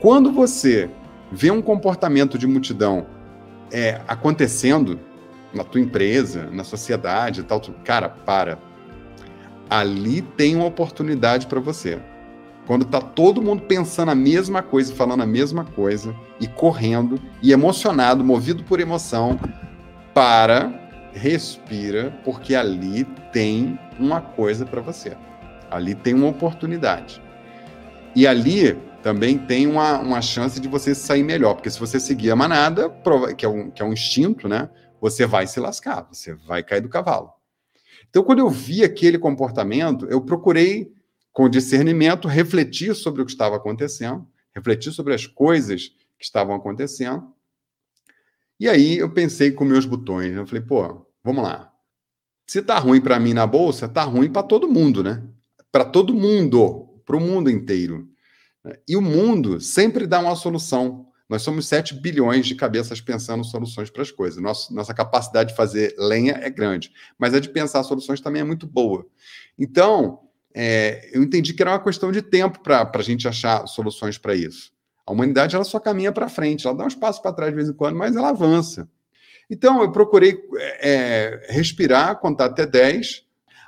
Quando 0.00 0.32
você 0.32 0.90
vê 1.30 1.52
um 1.52 1.62
comportamento 1.62 2.36
de 2.36 2.44
multidão 2.44 3.06
é, 3.70 4.00
acontecendo 4.08 4.98
na 5.54 5.62
tua 5.62 5.80
empresa, 5.80 6.50
na 6.50 6.64
sociedade, 6.64 7.44
tal, 7.44 7.60
cara, 7.84 8.08
para. 8.08 8.58
Ali 9.70 10.22
tem 10.22 10.56
uma 10.56 10.66
oportunidade 10.66 11.46
para 11.46 11.60
você. 11.60 12.00
Quando 12.66 12.84
tá 12.84 13.00
todo 13.00 13.40
mundo 13.40 13.62
pensando 13.62 14.10
a 14.10 14.14
mesma 14.16 14.60
coisa, 14.60 14.92
falando 14.92 15.22
a 15.22 15.26
mesma 15.26 15.64
coisa, 15.64 16.12
e 16.40 16.48
correndo, 16.48 17.20
e 17.40 17.52
emocionado, 17.52 18.24
movido 18.24 18.64
por 18.64 18.80
emoção, 18.80 19.38
para, 20.12 20.81
respira, 21.14 22.18
porque 22.24 22.54
ali 22.54 23.04
tem 23.32 23.78
uma 23.98 24.20
coisa 24.20 24.64
para 24.64 24.80
você. 24.80 25.16
Ali 25.70 25.94
tem 25.94 26.14
uma 26.14 26.28
oportunidade. 26.28 27.22
E 28.14 28.26
ali 28.26 28.74
também 29.02 29.38
tem 29.38 29.66
uma, 29.66 29.98
uma 29.98 30.22
chance 30.22 30.60
de 30.60 30.68
você 30.68 30.94
sair 30.94 31.22
melhor, 31.22 31.54
porque 31.54 31.70
se 31.70 31.80
você 31.80 31.98
seguir 31.98 32.30
a 32.30 32.36
manada, 32.36 32.90
que 33.36 33.44
é 33.44 33.48
um, 33.48 33.70
que 33.70 33.82
é 33.82 33.84
um 33.84 33.92
instinto, 33.92 34.48
né? 34.48 34.70
Você 35.00 35.26
vai 35.26 35.46
se 35.46 35.58
lascar, 35.58 36.06
você 36.10 36.34
vai 36.34 36.62
cair 36.62 36.80
do 36.80 36.88
cavalo. 36.88 37.30
Então, 38.08 38.22
quando 38.22 38.40
eu 38.40 38.50
vi 38.50 38.84
aquele 38.84 39.18
comportamento, 39.18 40.06
eu 40.06 40.20
procurei 40.20 40.92
com 41.32 41.48
discernimento, 41.48 42.28
refletir 42.28 42.94
sobre 42.94 43.22
o 43.22 43.24
que 43.24 43.32
estava 43.32 43.56
acontecendo, 43.56 44.26
refletir 44.54 44.92
sobre 44.92 45.14
as 45.14 45.26
coisas 45.26 45.88
que 46.18 46.24
estavam 46.24 46.54
acontecendo. 46.54 47.31
E 48.62 48.68
aí 48.68 48.98
eu 48.98 49.10
pensei 49.10 49.50
com 49.50 49.64
meus 49.64 49.84
botões, 49.84 50.36
eu 50.36 50.46
falei, 50.46 50.62
pô, 50.62 51.04
vamos 51.24 51.42
lá. 51.42 51.72
Se 52.46 52.62
tá 52.62 52.78
ruim 52.78 53.00
para 53.00 53.18
mim 53.18 53.34
na 53.34 53.44
bolsa, 53.44 53.88
tá 53.88 54.04
ruim 54.04 54.30
para 54.30 54.44
todo 54.44 54.68
mundo, 54.68 55.02
né? 55.02 55.20
Para 55.72 55.84
todo 55.84 56.14
mundo, 56.14 57.02
para 57.04 57.16
o 57.16 57.20
mundo 57.20 57.50
inteiro. 57.50 58.08
E 58.88 58.96
o 58.96 59.02
mundo 59.02 59.60
sempre 59.60 60.06
dá 60.06 60.20
uma 60.20 60.36
solução. 60.36 61.08
Nós 61.28 61.42
somos 61.42 61.66
7 61.66 61.94
bilhões 61.94 62.46
de 62.46 62.54
cabeças 62.54 63.00
pensando 63.00 63.42
soluções 63.42 63.90
para 63.90 64.02
as 64.02 64.12
coisas. 64.12 64.40
Nossa, 64.40 64.72
nossa 64.72 64.94
capacidade 64.94 65.50
de 65.50 65.56
fazer 65.56 65.96
lenha 65.98 66.38
é 66.40 66.48
grande, 66.48 66.92
mas 67.18 67.34
a 67.34 67.40
de 67.40 67.48
pensar 67.48 67.82
soluções 67.82 68.20
também 68.20 68.42
é 68.42 68.44
muito 68.44 68.64
boa. 68.64 69.04
Então, 69.58 70.20
é, 70.54 71.10
eu 71.12 71.20
entendi 71.20 71.52
que 71.52 71.62
era 71.62 71.72
uma 71.72 71.82
questão 71.82 72.12
de 72.12 72.22
tempo 72.22 72.60
para 72.60 72.88
a 72.94 73.02
gente 73.02 73.26
achar 73.26 73.66
soluções 73.66 74.18
para 74.18 74.36
isso. 74.36 74.70
A 75.06 75.12
humanidade 75.12 75.54
ela 75.54 75.64
só 75.64 75.80
caminha 75.80 76.12
para 76.12 76.28
frente, 76.28 76.66
ela 76.66 76.76
dá 76.76 76.84
uns 76.84 76.94
passos 76.94 77.20
para 77.20 77.32
trás 77.32 77.50
de 77.50 77.56
vez 77.56 77.68
em 77.68 77.72
quando, 77.72 77.96
mas 77.96 78.16
ela 78.16 78.30
avança. 78.30 78.88
Então 79.50 79.82
eu 79.82 79.90
procurei 79.92 80.38
é, 80.80 81.46
respirar, 81.50 82.18
contar 82.20 82.46
até 82.46 82.64
10. 82.64 83.24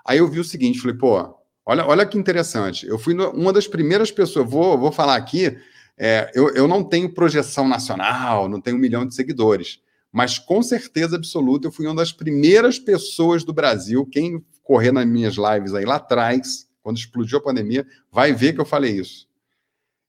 Aí 0.06 0.18
eu 0.18 0.28
vi 0.28 0.40
o 0.40 0.44
seguinte, 0.44 0.80
falei, 0.80 0.96
pô, 0.96 1.36
olha, 1.66 1.86
olha 1.86 2.06
que 2.06 2.16
interessante. 2.16 2.86
Eu 2.86 2.98
fui 2.98 3.14
uma 3.14 3.52
das 3.52 3.66
primeiras 3.66 4.10
pessoas, 4.10 4.48
vou, 4.48 4.78
vou 4.78 4.92
falar 4.92 5.16
aqui, 5.16 5.56
é, 5.96 6.30
eu, 6.34 6.54
eu 6.54 6.66
não 6.66 6.82
tenho 6.82 7.12
projeção 7.12 7.68
nacional, 7.68 8.48
não 8.48 8.60
tenho 8.60 8.76
um 8.76 8.80
milhão 8.80 9.06
de 9.06 9.14
seguidores, 9.14 9.80
mas 10.10 10.38
com 10.38 10.62
certeza 10.62 11.16
absoluta 11.16 11.66
eu 11.66 11.72
fui 11.72 11.86
uma 11.86 11.94
das 11.94 12.12
primeiras 12.12 12.78
pessoas 12.78 13.44
do 13.44 13.52
Brasil, 13.52 14.06
quem 14.06 14.44
correr 14.62 14.92
nas 14.92 15.06
minhas 15.06 15.34
lives 15.34 15.74
aí 15.74 15.84
lá 15.84 15.96
atrás, 15.96 16.68
quando 16.82 16.96
explodiu 16.96 17.38
a 17.38 17.42
pandemia, 17.42 17.86
vai 18.10 18.32
ver 18.32 18.54
que 18.54 18.60
eu 18.60 18.64
falei 18.64 18.98
isso. 18.98 19.28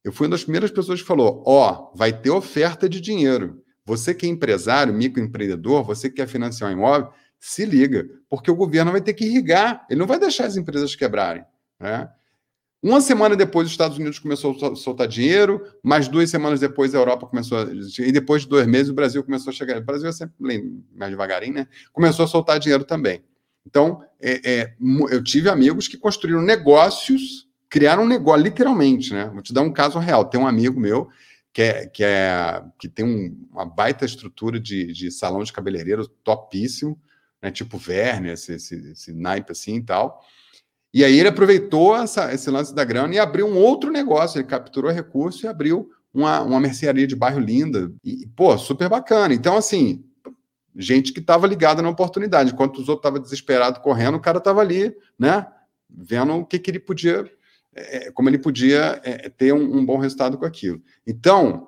Eu 0.06 0.12
fui 0.12 0.28
uma 0.28 0.32
das 0.32 0.44
primeiras 0.44 0.70
pessoas 0.70 1.02
que 1.02 1.08
falou: 1.08 1.44
ó, 1.48 1.90
oh, 1.92 1.98
vai 1.98 2.14
ter 2.14 2.30
oferta 2.30 2.88
de 2.88 3.02
dinheiro. 3.02 3.64
Você 3.84 4.14
que 4.14 4.28
é 4.28 4.30
empresário, 4.30 4.94
microempreendedor, 4.94 5.84
você 5.84 6.10
que 6.10 6.18
quer 6.18 6.28
financiar 6.28 6.70
um 6.70 6.74
imóvel, 6.74 7.10
se 7.40 7.66
liga, 7.66 8.08
porque 8.30 8.50
o 8.50 8.56
governo 8.56 8.92
vai 8.92 9.02
ter 9.02 9.14
que 9.14 9.26
irrigar, 9.26 9.86
ele 9.90 10.00
não 10.00 10.08
vai 10.08 10.20
deixar 10.20 10.46
as 10.46 10.58
empresas 10.58 10.96
quebrarem. 10.96 11.44
Né? 11.80 12.08
Uma 12.82 13.02
semana 13.02 13.36
depois, 13.36 13.66
os 13.66 13.74
Estados 13.74 13.98
Unidos 13.98 14.20
começou 14.20 14.56
a 14.72 14.76
soltar 14.76 15.08
dinheiro, 15.08 15.64
mais 15.84 16.08
duas 16.08 16.30
semanas 16.30 16.60
depois, 16.60 16.94
a 16.94 17.00
Europa 17.00 17.26
começou 17.26 17.58
a. 17.58 17.68
E 18.00 18.12
depois 18.12 18.44
de 18.44 18.48
dois 18.48 18.68
meses, 18.68 18.90
o 18.90 18.94
Brasil 18.94 19.24
começou 19.24 19.50
a 19.50 19.54
chegar. 19.54 19.78
O 19.80 19.84
Brasil 19.84 20.08
é 20.08 20.12
sempre 20.12 20.36
mais 20.96 21.10
devagarinho, 21.10 21.56
né? 21.56 21.68
Começou 21.92 22.26
a 22.26 22.28
soltar 22.28 22.60
dinheiro 22.60 22.84
também. 22.84 23.24
Então, 23.66 24.04
é, 24.22 24.52
é, 24.52 24.76
eu 25.10 25.24
tive 25.24 25.50
amigos 25.50 25.88
que 25.88 25.98
construíram 25.98 26.44
negócios, 26.44 27.45
criaram 27.70 28.04
um 28.04 28.08
negócio, 28.08 28.44
literalmente, 28.44 29.14
né? 29.14 29.30
Vou 29.34 29.42
te 29.42 29.54
dar 29.54 29.62
um 29.62 29.72
caso 29.72 30.00
real. 30.00 30.26
Tem 30.26 30.40
um 30.40 30.48
amigo 30.48 30.80
meu 30.80 31.10
que, 31.54 31.62
é, 31.62 31.86
que, 31.88 32.04
é, 32.04 32.64
que 32.78 32.88
tem 32.88 33.06
um, 33.06 33.48
uma 33.52 33.66
baita 33.66 34.06
estrutura 34.06 34.60
de, 34.60 34.92
de 34.92 35.12
salão 35.12 35.44
de 35.44 35.54
cabeleireiro 35.54 36.08
topíssimo, 36.24 37.00
né? 37.42 37.52
tipo 37.52 37.80
Werner, 37.88 38.34
esse, 38.34 38.54
esse, 38.54 38.92
esse 38.92 39.14
naipe 39.14 39.52
assim 39.52 39.78
e 39.78 39.84
tal. 39.84 40.22
E 40.94 41.04
aí 41.04 41.20
ele 41.20 41.28
aproveitou 41.28 41.96
essa, 41.96 42.34
esse 42.34 42.50
lance 42.50 42.74
da 42.74 42.84
grana 42.86 43.14
e 43.14 43.20
abriu 43.20 43.48
um 43.48 43.58
outro 43.58 43.92
negócio. 43.92 44.38
Ele 44.38 44.48
capturou 44.48 44.92
recurso 44.92 45.46
e 45.46 45.48
abriu 45.48 45.90
uma, 46.14 46.42
uma 46.42 46.60
mercearia 46.60 47.06
de 47.06 47.16
bairro 47.16 47.40
linda. 47.40 47.92
E, 48.04 48.26
pô, 48.28 48.58
super 48.58 48.88
bacana. 48.88 49.34
Então, 49.34 49.58
assim, 49.58 50.06
gente 50.76 51.14
que 51.14 51.20
estava 51.20 51.48
ligada 51.48 51.82
na 51.82 51.90
oportunidade. 51.90 52.52
Enquanto 52.52 52.78
os 52.78 52.90
outros 52.90 53.00
estavam 53.00 53.20
desesperados 53.20 53.82
correndo, 53.82 54.16
o 54.16 54.22
cara 54.22 54.38
estava 54.38 54.62
ali, 54.62 54.96
né? 55.18 55.48
Vendo 55.90 56.34
o 56.34 56.46
que, 56.46 56.60
que 56.60 56.72
ele 56.72 56.80
podia, 56.80 57.30
é, 57.76 58.12
como 58.12 58.30
ele 58.30 58.38
podia 58.38 59.02
é, 59.04 59.30
ter 59.30 59.54
um, 59.54 59.78
um, 59.78 59.86
bom 59.86 59.98
resultado 59.98 60.38
com 60.38 60.46
aquilo. 60.46 60.82
Então, 61.06 61.68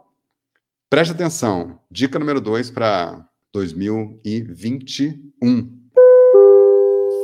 preste 0.90 1.12
atenção. 1.12 1.80
Dica 1.92 2.18
número 2.18 2.40
dois 2.40 2.72
para 2.72 3.28
2021. 3.54 5.78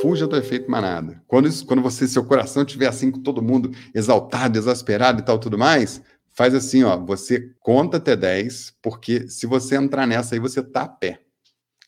Fuja 0.01 0.27
do 0.27 0.35
efeito 0.35 0.69
manada. 0.69 1.23
Quando, 1.27 1.47
isso, 1.47 1.65
quando 1.65 1.81
você, 1.81 2.07
seu 2.07 2.25
coração 2.25 2.63
estiver 2.63 2.87
assim 2.87 3.09
com 3.09 3.21
todo 3.21 3.41
mundo 3.41 3.71
exaltado, 3.95 4.57
exasperado 4.57 5.21
e 5.21 5.25
tal, 5.25 5.39
tudo 5.39 5.57
mais, 5.57 6.01
faz 6.33 6.53
assim, 6.53 6.83
ó, 6.83 6.97
você 6.97 7.53
conta 7.61 7.97
até 7.97 8.15
10, 8.15 8.75
porque 8.81 9.29
se 9.29 9.45
você 9.45 9.77
entrar 9.77 10.05
nessa 10.05 10.35
aí, 10.35 10.39
você 10.39 10.61
tá 10.61 10.81
a 10.81 10.89
pé. 10.89 11.21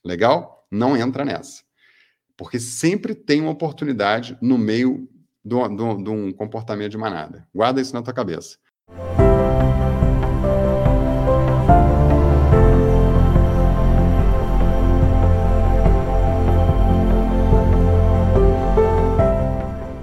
Legal? 0.04 0.66
Não 0.72 0.96
entra 0.96 1.26
nessa. 1.26 1.62
Porque 2.38 2.60
sempre 2.60 3.14
tem 3.14 3.42
uma 3.42 3.52
oportunidade 3.52 4.38
no 4.42 4.58
meio 4.58 5.10
de 5.46 6.10
um 6.10 6.34
comportamento 6.34 6.92
de 6.92 6.98
manada. 6.98 7.48
Guarda 7.54 7.80
isso 7.80 7.94
na 7.94 8.02
tua 8.02 8.14
cabeça. 8.14 8.58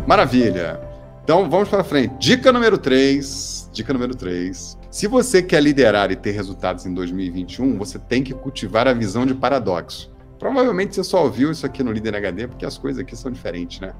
Maravilha. 0.06 0.78
Então 1.24 1.48
vamos 1.48 1.68
para 1.68 1.82
frente. 1.82 2.14
Dica 2.18 2.52
número 2.52 2.78
3. 2.78 3.70
Dica 3.72 3.92
número 3.92 4.14
3. 4.14 4.78
Se 4.90 5.06
você 5.06 5.42
quer 5.42 5.62
liderar 5.62 6.12
e 6.12 6.16
ter 6.16 6.32
resultados 6.32 6.84
em 6.84 6.92
2021, 6.92 7.78
você 7.78 7.98
tem 7.98 8.22
que 8.22 8.34
cultivar 8.34 8.86
a 8.86 8.92
visão 8.92 9.24
de 9.24 9.34
paradoxo. 9.34 10.12
Provavelmente 10.38 10.94
você 10.94 11.02
só 11.02 11.24
ouviu 11.24 11.50
isso 11.50 11.64
aqui 11.64 11.82
no 11.82 11.90
Líder 11.90 12.14
HD, 12.16 12.46
porque 12.46 12.66
as 12.66 12.76
coisas 12.76 13.00
aqui 13.00 13.16
são 13.16 13.32
diferentes, 13.32 13.80
né? 13.80 13.94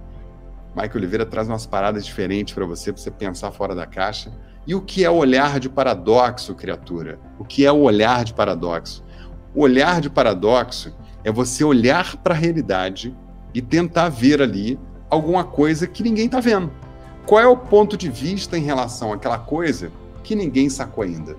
Mike 0.77 0.97
Oliveira 0.97 1.27
traz 1.27 1.49
umas 1.49 1.67
paradas 1.67 2.05
diferentes 2.05 2.55
para 2.55 2.65
você, 2.65 2.93
para 2.93 3.03
você 3.03 3.11
pensar 3.11 3.51
fora 3.51 3.75
da 3.75 3.87
caixa. 3.87 4.33
E 4.67 4.75
o 4.75 4.81
que 4.81 5.05
é 5.05 5.11
o 5.11 5.17
olhar 5.17 5.59
de 5.59 5.69
paradoxo, 5.69 6.55
criatura? 6.55 7.19
O 7.39 7.45
que 7.45 7.67
é 7.67 7.73
o 7.73 7.81
olhar 7.81 8.25
de 8.25 8.33
paradoxo? 8.33 9.05
O 9.55 9.63
olhar 9.63 10.01
de 10.01 10.09
paradoxo 10.09 10.95
é 11.25 11.31
você 11.31 11.63
olhar 11.65 12.17
para 12.17 12.35
a 12.35 12.39
realidade 12.39 13.15
e 13.53 13.61
tentar 13.61 14.09
ver 14.09 14.41
ali 14.41 14.79
alguma 15.11 15.45
coisa 15.45 15.87
que 15.87 16.03
ninguém 16.03 16.27
está 16.27 16.41
vendo. 16.41 16.71
Qual 17.27 17.41
é 17.41 17.47
o 17.47 17.57
ponto 17.57 17.97
de 17.97 18.09
vista 18.09 18.57
em 18.57 18.63
relação 18.63 19.13
àquela 19.13 19.39
coisa 19.39 19.93
que 20.23 20.35
ninguém 20.35 20.69
sacou 20.69 21.05
ainda. 21.05 21.37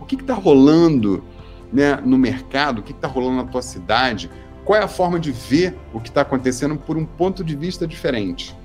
O 0.00 0.04
que 0.04 0.14
está 0.14 0.34
rolando 0.34 1.24
né, 1.72 1.96
no 2.04 2.18
mercado? 2.18 2.78
O 2.80 2.82
que 2.82 2.92
está 2.92 3.08
rolando 3.08 3.36
na 3.36 3.44
tua 3.44 3.62
cidade? 3.62 4.30
Qual 4.64 4.78
é 4.78 4.82
a 4.82 4.88
forma 4.88 5.18
de 5.18 5.32
ver 5.32 5.76
o 5.92 6.00
que 6.00 6.08
está 6.08 6.20
acontecendo 6.20 6.76
por 6.76 6.96
um 6.96 7.04
ponto 7.04 7.42
de 7.42 7.56
vista 7.56 7.86
diferente? 7.86 8.56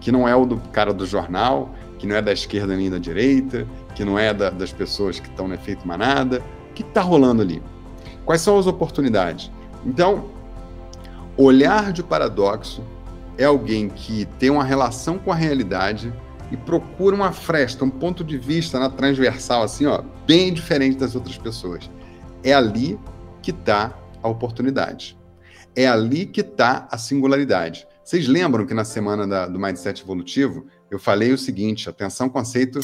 Que 0.00 0.10
não 0.10 0.26
é 0.26 0.34
o 0.34 0.44
do 0.44 0.56
cara 0.72 0.92
do 0.92 1.06
jornal, 1.06 1.72
que 1.98 2.06
não 2.06 2.16
é 2.16 2.22
da 2.22 2.32
esquerda 2.32 2.76
nem 2.76 2.90
da 2.90 2.98
direita, 2.98 3.66
que 3.94 4.04
não 4.04 4.18
é 4.18 4.34
da, 4.34 4.50
das 4.50 4.72
pessoas 4.72 5.20
que 5.20 5.28
estão 5.28 5.46
no 5.46 5.54
efeito 5.54 5.86
manada. 5.86 6.42
O 6.70 6.74
que 6.74 6.82
está 6.82 7.00
rolando 7.00 7.42
ali? 7.42 7.62
Quais 8.24 8.40
são 8.40 8.58
as 8.58 8.66
oportunidades? 8.66 9.50
Então, 9.84 10.24
olhar 11.36 11.92
de 11.92 12.02
paradoxo 12.02 12.82
é 13.38 13.44
alguém 13.44 13.88
que 13.88 14.26
tem 14.38 14.50
uma 14.50 14.64
relação 14.64 15.16
com 15.18 15.30
a 15.30 15.34
realidade 15.34 16.12
e 16.50 16.56
procura 16.56 17.14
uma 17.14 17.32
fresta, 17.32 17.84
um 17.84 17.90
ponto 17.90 18.24
de 18.24 18.36
vista 18.36 18.78
na 18.78 18.88
transversal, 18.88 19.62
assim, 19.62 19.86
ó, 19.86 20.02
bem 20.26 20.52
diferente 20.52 20.96
das 20.96 21.14
outras 21.14 21.36
pessoas. 21.38 21.90
É 22.42 22.52
ali 22.52 22.98
que 23.42 23.50
está 23.50 23.92
a 24.22 24.28
oportunidade. 24.28 25.16
É 25.76 25.86
ali 25.86 26.24
que 26.24 26.40
está 26.40 26.88
a 26.90 26.96
singularidade. 26.96 27.86
Vocês 28.02 28.26
lembram 28.26 28.64
que 28.64 28.72
na 28.72 28.84
semana 28.84 29.26
da, 29.26 29.46
do 29.46 29.58
Mindset 29.58 30.02
Evolutivo 30.02 30.66
eu 30.90 30.98
falei 30.98 31.32
o 31.32 31.38
seguinte: 31.38 31.88
atenção, 31.88 32.28
conceito 32.28 32.80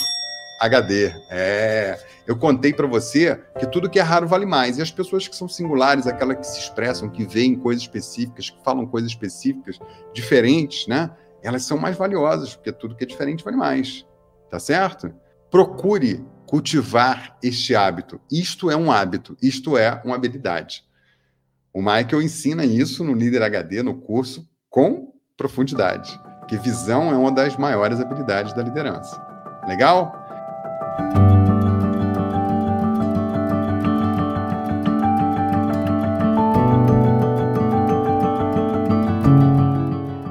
HD. 0.61 1.13
É, 1.31 1.99
eu 2.27 2.37
contei 2.37 2.73
para 2.73 2.87
você 2.87 3.41
que 3.59 3.67
tudo 3.67 3.91
que 3.91 3.99
é 3.99 4.03
raro 4.03 4.29
vale 4.29 4.47
mais. 4.47 4.79
E 4.79 4.83
as 4.83 4.91
pessoas 4.91 5.27
que 5.27 5.35
são 5.35 5.49
singulares, 5.49 6.07
aquelas 6.07 6.37
que 6.39 6.47
se 6.47 6.61
expressam, 6.61 7.09
que 7.09 7.25
veem 7.25 7.55
coisas 7.55 7.83
específicas, 7.83 8.51
que 8.51 8.63
falam 8.63 8.87
coisas 8.87 9.11
específicas, 9.11 9.79
diferentes, 10.13 10.87
né? 10.87 11.11
Elas 11.43 11.65
são 11.65 11.77
mais 11.77 11.97
valiosas, 11.97 12.55
porque 12.55 12.71
tudo 12.71 12.95
que 12.95 13.03
é 13.03 13.07
diferente 13.07 13.43
vale 13.43 13.57
mais. 13.57 14.07
Tá 14.51 14.61
certo? 14.61 15.13
Procure 15.51 16.25
cultivar 16.47 17.37
este 17.43 17.75
hábito. 17.75 18.21
Isto 18.31 18.71
é 18.71 18.77
um 18.77 18.93
hábito, 18.93 19.37
isto 19.43 19.77
é 19.77 20.01
uma 20.05 20.15
habilidade. 20.15 20.85
O 21.75 21.81
Michael 21.81 22.21
ensina 22.21 22.67
isso 22.67 23.03
no 23.03 23.15
Líder 23.15 23.43
HD, 23.43 23.83
no 23.83 23.95
curso, 23.95 24.47
com 24.69 25.15
profundidade. 25.39 26.21
Que 26.47 26.59
visão 26.59 27.11
é 27.11 27.17
uma 27.17 27.33
das 27.33 27.57
maiores 27.57 27.99
habilidades 27.99 28.53
da 28.53 28.63
liderança. 28.63 29.19
Legal? 29.67 30.13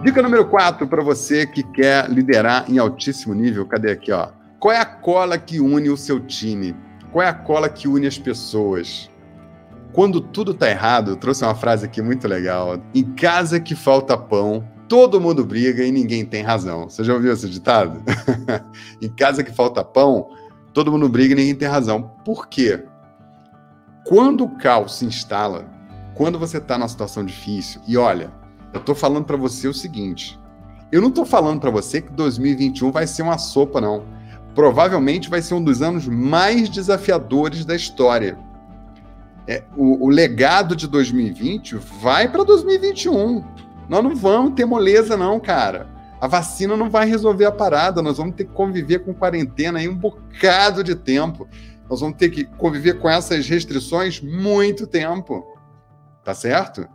Dica 0.04 0.22
número 0.22 0.48
4 0.48 0.88
para 0.88 1.02
você 1.02 1.48
que 1.48 1.64
quer 1.64 2.08
liderar 2.08 2.70
em 2.70 2.78
altíssimo 2.78 3.34
nível. 3.34 3.66
Cadê 3.66 3.94
aqui, 3.94 4.12
ó? 4.12 4.30
Qual 4.60 4.72
é 4.72 4.78
a 4.78 4.86
cola 4.86 5.40
que 5.40 5.60
une 5.60 5.90
o 5.90 5.98
seu 5.98 6.20
time? 6.20 6.76
Qual 7.12 7.26
é 7.26 7.30
a 7.30 7.34
cola 7.34 7.68
que 7.68 7.88
une 7.88 8.06
as 8.06 8.20
pessoas? 8.20 9.11
Quando 9.94 10.22
tudo 10.22 10.54
tá 10.54 10.70
errado, 10.70 11.12
eu 11.12 11.16
trouxe 11.18 11.44
uma 11.44 11.56
frase 11.56 11.86
aqui 11.86 12.02
muito 12.02 12.28
legal. 12.28 12.80
Em 12.96 13.04
casa 13.04 13.60
que 13.60 13.76
falta 13.76 14.18
pão, 14.18 14.64
todo 14.88 15.20
mundo 15.20 15.46
briga 15.46 15.84
e 15.84 15.92
ninguém 15.92 16.26
tem 16.26 16.44
razão. 16.44 16.90
Você 16.90 17.04
já 17.04 17.14
ouviu 17.14 17.34
esse 17.34 17.50
ditado? 17.50 18.02
em 19.02 19.10
casa 19.10 19.44
que 19.44 19.52
falta 19.52 19.84
pão, 19.84 20.30
todo 20.74 20.92
mundo 20.92 21.10
briga 21.10 21.34
e 21.34 21.38
ninguém 21.38 21.56
tem 21.56 21.68
razão. 21.68 22.12
Por 22.24 22.48
quê? 22.48 22.86
Quando 24.06 24.46
o 24.46 24.58
caos 24.58 24.98
se 24.98 25.06
instala, 25.06 25.66
quando 26.16 26.40
você 26.40 26.58
está 26.58 26.78
numa 26.78 26.88
situação 26.88 27.26
difícil, 27.26 27.82
e 27.88 27.98
olha, 27.98 28.32
eu 28.74 28.80
estou 28.80 28.96
falando 28.96 29.26
para 29.26 29.38
você 29.38 29.68
o 29.68 29.74
seguinte: 29.74 30.40
eu 30.92 31.02
não 31.02 31.10
estou 31.10 31.26
falando 31.26 31.60
para 31.60 31.70
você 31.70 32.02
que 32.02 32.12
2021 32.12 32.92
vai 32.92 33.08
ser 33.08 33.22
uma 33.24 33.38
sopa, 33.38 33.80
não. 33.80 34.04
Provavelmente 34.54 35.30
vai 35.30 35.42
ser 35.42 35.54
um 35.54 35.64
dos 35.64 35.82
anos 35.82 36.08
mais 36.08 36.68
desafiadores 36.70 37.64
da 37.64 37.76
história. 37.76 38.38
É, 39.48 39.64
o, 39.76 40.06
o 40.06 40.10
legado 40.10 40.76
de 40.76 40.88
2020 40.88 41.76
vai 41.76 42.30
para 42.30 42.44
2021. 42.44 43.44
Nós 43.90 44.04
não 44.04 44.16
vamos 44.16 44.54
ter 44.54 44.66
moleza, 44.66 45.18
não, 45.18 45.40
cara. 45.40 45.90
A 46.20 46.28
vacina 46.28 46.78
não 46.78 46.90
vai 46.90 47.08
resolver 47.08 47.46
a 47.46 47.52
parada. 47.52 48.02
Nós 48.02 48.18
vamos 48.18 48.36
ter 48.36 48.46
que 48.46 48.54
conviver 48.54 49.00
com 49.00 49.14
quarentena 49.14 49.80
aí 49.80 49.90
um 49.90 49.96
bocado 49.96 50.84
de 50.84 50.96
tempo. 50.96 51.48
Nós 51.90 52.00
vamos 52.00 52.16
ter 52.18 52.30
que 52.30 52.46
conviver 52.46 53.00
com 53.00 53.10
essas 53.10 53.48
restrições 53.50 54.22
muito 54.22 54.86
tempo. 54.86 55.44
Tá 56.24 56.34
certo? 56.34 56.88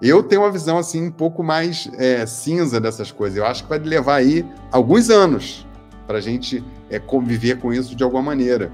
Eu 0.00 0.22
tenho 0.22 0.42
uma 0.42 0.50
visão 0.50 0.78
assim 0.78 1.06
um 1.06 1.10
pouco 1.10 1.42
mais 1.42 1.90
é, 1.98 2.24
cinza 2.24 2.80
dessas 2.80 3.12
coisas. 3.12 3.36
Eu 3.36 3.44
acho 3.44 3.64
que 3.64 3.68
vai 3.68 3.78
levar 3.78 4.16
aí 4.16 4.46
alguns 4.72 5.10
anos 5.10 5.66
para 6.06 6.18
a 6.18 6.20
gente 6.20 6.64
é, 6.88 6.98
conviver 6.98 7.58
com 7.58 7.72
isso 7.72 7.94
de 7.94 8.02
alguma 8.02 8.22
maneira. 8.22 8.72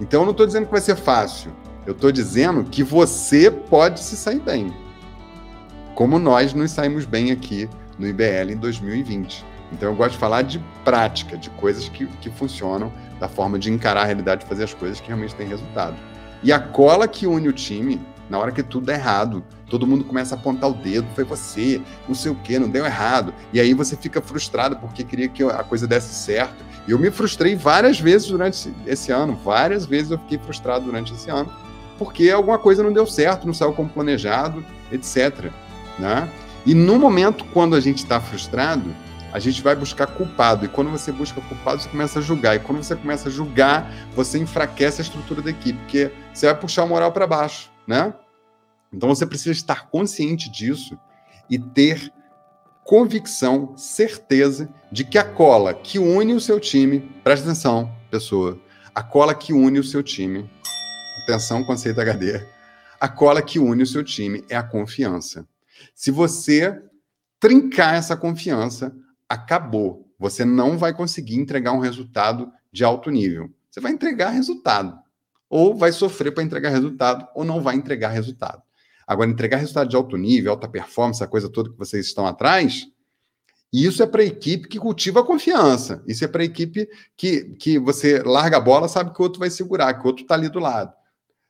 Então, 0.00 0.20
eu 0.20 0.24
não 0.24 0.32
estou 0.32 0.46
dizendo 0.46 0.66
que 0.66 0.72
vai 0.72 0.80
ser 0.80 0.96
fácil. 0.96 1.50
Eu 1.86 1.92
estou 1.92 2.10
dizendo 2.10 2.64
que 2.64 2.82
você 2.82 3.50
pode 3.50 4.00
se 4.00 4.16
sair 4.16 4.40
bem. 4.40 4.74
Como 5.94 6.18
nós 6.18 6.52
nos 6.52 6.72
saímos 6.72 7.04
bem 7.04 7.30
aqui 7.30 7.70
no 7.96 8.08
IBL 8.08 8.50
em 8.50 8.56
2020. 8.56 9.44
Então, 9.72 9.90
eu 9.90 9.96
gosto 9.96 10.12
de 10.12 10.18
falar 10.18 10.42
de 10.42 10.58
prática, 10.84 11.36
de 11.36 11.48
coisas 11.50 11.88
que, 11.88 12.06
que 12.06 12.28
funcionam, 12.30 12.92
da 13.20 13.28
forma 13.28 13.58
de 13.58 13.70
encarar 13.70 14.02
a 14.02 14.04
realidade 14.04 14.44
e 14.44 14.48
fazer 14.48 14.64
as 14.64 14.74
coisas 14.74 15.00
que 15.00 15.06
realmente 15.06 15.34
têm 15.34 15.46
resultado. 15.46 15.96
E 16.42 16.52
a 16.52 16.58
cola 16.58 17.06
que 17.06 17.26
une 17.26 17.48
o 17.48 17.52
time 17.52 18.00
na 18.28 18.38
hora 18.38 18.50
que 18.50 18.62
tudo 18.62 18.86
dá 18.86 18.94
errado, 18.94 19.44
todo 19.68 19.86
mundo 19.86 20.04
começa 20.04 20.34
a 20.34 20.38
apontar 20.38 20.70
o 20.70 20.74
dedo, 20.74 21.06
foi 21.14 21.24
você, 21.24 21.80
não 22.08 22.14
sei 22.14 22.32
o 22.32 22.34
que, 22.34 22.58
não 22.58 22.68
deu 22.68 22.84
errado. 22.84 23.32
E 23.52 23.60
aí 23.60 23.72
você 23.72 23.96
fica 23.96 24.20
frustrado 24.20 24.76
porque 24.76 25.04
queria 25.04 25.28
que 25.28 25.44
a 25.44 25.62
coisa 25.62 25.86
desse 25.86 26.12
certo. 26.12 26.64
E 26.86 26.90
eu 26.90 26.98
me 26.98 27.10
frustrei 27.10 27.54
várias 27.54 28.00
vezes 28.00 28.28
durante 28.28 28.72
esse 28.86 29.12
ano, 29.12 29.38
várias 29.44 29.86
vezes 29.86 30.10
eu 30.10 30.18
fiquei 30.18 30.38
frustrado 30.38 30.84
durante 30.84 31.12
esse 31.12 31.30
ano, 31.30 31.50
porque 31.98 32.30
alguma 32.30 32.58
coisa 32.58 32.82
não 32.82 32.92
deu 32.92 33.06
certo, 33.06 33.46
não 33.46 33.54
saiu 33.54 33.72
como 33.72 33.88
planejado, 33.88 34.64
etc. 34.90 35.50
Né? 35.98 36.28
E 36.64 36.74
no 36.74 36.98
momento 36.98 37.44
quando 37.52 37.74
a 37.74 37.80
gente 37.80 37.98
está 37.98 38.20
frustrado, 38.20 38.94
a 39.32 39.38
gente 39.38 39.62
vai 39.62 39.76
buscar 39.76 40.06
culpado. 40.06 40.64
E 40.64 40.68
quando 40.68 40.90
você 40.90 41.12
busca 41.12 41.40
culpado, 41.40 41.82
você 41.82 41.88
começa 41.88 42.18
a 42.18 42.22
julgar. 42.22 42.56
E 42.56 42.60
quando 42.60 42.82
você 42.82 42.96
começa 42.96 43.28
a 43.28 43.32
julgar, 43.32 43.92
você 44.14 44.38
enfraquece 44.38 45.00
a 45.00 45.04
estrutura 45.04 45.42
da 45.42 45.50
equipe, 45.50 45.78
porque 45.80 46.10
você 46.32 46.46
vai 46.46 46.54
puxar 46.54 46.84
o 46.84 46.88
moral 46.88 47.12
para 47.12 47.26
baixo 47.26 47.70
né? 47.86 48.12
Então 48.92 49.08
você 49.08 49.26
precisa 49.26 49.52
estar 49.52 49.88
consciente 49.88 50.50
disso 50.50 50.98
e 51.48 51.58
ter 51.58 52.12
convicção, 52.84 53.76
certeza 53.76 54.68
de 54.90 55.04
que 55.04 55.18
a 55.18 55.24
cola 55.24 55.74
que 55.74 55.98
une 55.98 56.34
o 56.34 56.40
seu 56.40 56.58
time, 56.60 57.00
presta 57.22 57.46
atenção, 57.46 57.92
pessoa, 58.10 58.58
a 58.94 59.02
cola 59.02 59.34
que 59.34 59.52
une 59.52 59.78
o 59.78 59.84
seu 59.84 60.02
time, 60.02 60.48
atenção, 61.26 61.64
conceito 61.64 62.00
HD, 62.00 62.46
a 63.00 63.08
cola 63.08 63.42
que 63.42 63.58
une 63.58 63.82
o 63.82 63.86
seu 63.86 64.04
time 64.04 64.44
é 64.48 64.56
a 64.56 64.62
confiança. 64.62 65.46
Se 65.94 66.10
você 66.10 66.82
trincar 67.40 67.96
essa 67.96 68.16
confiança, 68.16 68.94
acabou. 69.28 70.10
Você 70.18 70.44
não 70.44 70.78
vai 70.78 70.94
conseguir 70.94 71.36
entregar 71.36 71.72
um 71.72 71.80
resultado 71.80 72.50
de 72.72 72.84
alto 72.84 73.10
nível. 73.10 73.50
Você 73.70 73.80
vai 73.80 73.92
entregar 73.92 74.30
resultado, 74.30 74.98
ou 75.50 75.74
vai 75.76 75.92
sofrer 75.92 76.32
para 76.32 76.42
entregar 76.42 76.70
resultado, 76.70 77.26
ou 77.34 77.44
não 77.44 77.60
vai 77.60 77.76
entregar 77.76 78.08
resultado. 78.08 78.62
Agora, 79.06 79.30
entregar 79.30 79.58
resultado 79.58 79.88
de 79.88 79.96
alto 79.96 80.16
nível, 80.16 80.52
alta 80.52 80.68
performance, 80.68 81.22
a 81.22 81.26
coisa 81.26 81.48
toda 81.48 81.70
que 81.70 81.78
vocês 81.78 82.06
estão 82.06 82.26
atrás, 82.26 82.86
isso 83.72 84.02
é 84.02 84.06
para 84.06 84.22
a 84.22 84.26
equipe 84.26 84.68
que 84.68 84.78
cultiva 84.78 85.20
a 85.20 85.24
confiança. 85.24 86.02
Isso 86.06 86.24
é 86.24 86.28
para 86.28 86.42
a 86.42 86.44
equipe 86.44 86.88
que, 87.16 87.44
que 87.56 87.78
você 87.78 88.22
larga 88.22 88.56
a 88.56 88.60
bola, 88.60 88.88
sabe 88.88 89.12
que 89.12 89.20
o 89.20 89.22
outro 89.22 89.38
vai 89.38 89.50
segurar, 89.50 89.92
que 89.94 90.04
o 90.04 90.06
outro 90.06 90.22
está 90.22 90.34
ali 90.34 90.48
do 90.48 90.58
lado. 90.58 90.92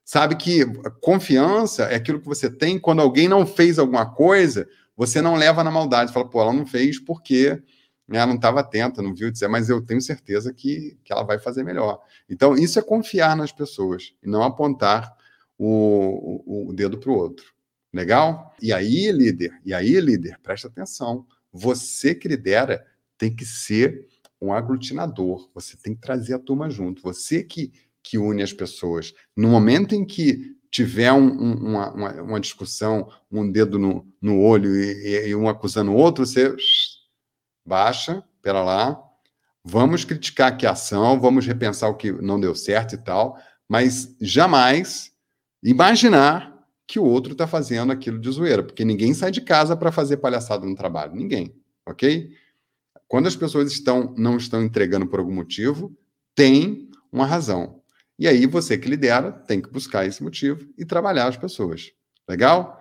Sabe 0.06 0.36
que 0.36 0.64
confiança 1.00 1.82
é 1.86 1.96
aquilo 1.96 2.20
que 2.20 2.28
você 2.28 2.48
tem 2.48 2.78
quando 2.78 3.02
alguém 3.02 3.26
não 3.26 3.44
fez 3.44 3.76
alguma 3.76 4.08
coisa, 4.08 4.68
você 4.96 5.20
não 5.20 5.34
leva 5.34 5.64
na 5.64 5.70
maldade. 5.70 6.12
Fala, 6.12 6.30
pô, 6.30 6.40
ela 6.40 6.52
não 6.52 6.64
fez 6.64 7.00
porque 7.00 7.60
ela 8.08 8.26
não 8.26 8.36
estava 8.36 8.60
atenta, 8.60 9.02
não 9.02 9.12
viu 9.12 9.32
dizer, 9.32 9.48
mas 9.48 9.68
eu 9.68 9.82
tenho 9.82 10.00
certeza 10.00 10.54
que, 10.54 10.96
que 11.02 11.12
ela 11.12 11.24
vai 11.24 11.40
fazer 11.40 11.64
melhor. 11.64 12.00
Então, 12.30 12.54
isso 12.54 12.78
é 12.78 12.82
confiar 12.82 13.36
nas 13.36 13.50
pessoas 13.50 14.14
e 14.22 14.28
não 14.28 14.44
apontar 14.44 15.12
o, 15.58 16.44
o, 16.46 16.68
o 16.68 16.72
dedo 16.72 16.98
para 16.98 17.10
o 17.10 17.16
outro. 17.16 17.52
Legal? 17.92 18.54
E 18.62 18.72
aí, 18.72 19.10
líder, 19.10 19.60
e 19.64 19.74
aí, 19.74 19.98
líder, 20.00 20.38
presta 20.40 20.68
atenção. 20.68 21.26
Você 21.52 22.14
que 22.14 22.28
lidera 22.28 22.86
tem 23.18 23.34
que 23.34 23.44
ser 23.44 24.06
um 24.40 24.52
aglutinador, 24.52 25.50
você 25.52 25.76
tem 25.76 25.96
que 25.96 26.00
trazer 26.00 26.34
a 26.34 26.38
turma 26.38 26.70
junto, 26.70 27.02
você 27.02 27.42
que, 27.42 27.72
que 28.08 28.18
une 28.18 28.42
as 28.42 28.52
pessoas. 28.52 29.12
No 29.36 29.48
momento 29.48 29.94
em 29.94 30.04
que 30.04 30.56
tiver 30.70 31.12
um, 31.12 31.26
um, 31.26 31.54
uma, 31.54 32.22
uma, 32.22 32.40
discussão, 32.40 33.08
um 33.30 33.50
dedo 33.50 33.78
no, 33.78 34.06
no 34.22 34.40
olho 34.40 34.76
e, 34.76 35.28
e 35.28 35.34
um 35.34 35.48
acusando 35.48 35.90
o 35.90 35.96
outro, 35.96 36.24
você 36.24 36.54
baixa, 37.66 38.22
pera 38.40 38.62
lá, 38.62 38.96
vamos 39.64 40.04
criticar 40.04 40.56
a 40.64 40.70
ação, 40.70 41.20
vamos 41.20 41.44
repensar 41.46 41.88
o 41.88 41.96
que 41.96 42.12
não 42.12 42.38
deu 42.38 42.54
certo 42.54 42.94
e 42.94 42.98
tal, 42.98 43.36
mas 43.68 44.14
jamais 44.20 45.10
imaginar 45.62 46.54
que 46.86 47.00
o 47.00 47.04
outro 47.04 47.32
está 47.32 47.48
fazendo 47.48 47.90
aquilo 47.90 48.20
de 48.20 48.30
zoeira, 48.30 48.62
porque 48.62 48.84
ninguém 48.84 49.12
sai 49.12 49.32
de 49.32 49.40
casa 49.40 49.76
para 49.76 49.90
fazer 49.90 50.18
palhaçada 50.18 50.64
no 50.64 50.76
trabalho, 50.76 51.16
ninguém, 51.16 51.52
ok? 51.84 52.30
Quando 53.08 53.26
as 53.26 53.34
pessoas 53.34 53.72
estão 53.72 54.14
não 54.16 54.36
estão 54.36 54.62
entregando 54.62 55.08
por 55.08 55.18
algum 55.18 55.34
motivo, 55.34 55.92
tem 56.36 56.88
uma 57.10 57.26
razão. 57.26 57.80
E 58.18 58.26
aí 58.26 58.46
você 58.46 58.78
que 58.78 58.88
lidera 58.88 59.30
tem 59.30 59.60
que 59.60 59.70
buscar 59.70 60.06
esse 60.06 60.22
motivo 60.22 60.66
e 60.78 60.86
trabalhar 60.86 61.26
as 61.26 61.36
pessoas. 61.36 61.92
Legal? 62.26 62.80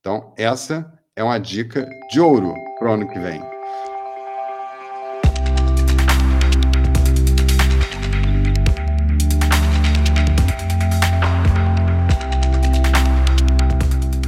Então, 0.00 0.34
essa 0.36 0.92
é 1.14 1.22
uma 1.22 1.38
dica 1.38 1.88
de 2.10 2.18
ouro 2.18 2.52
para 2.80 2.90
o 2.90 2.94
ano 2.94 3.08
que 3.08 3.16
vem. 3.16 3.40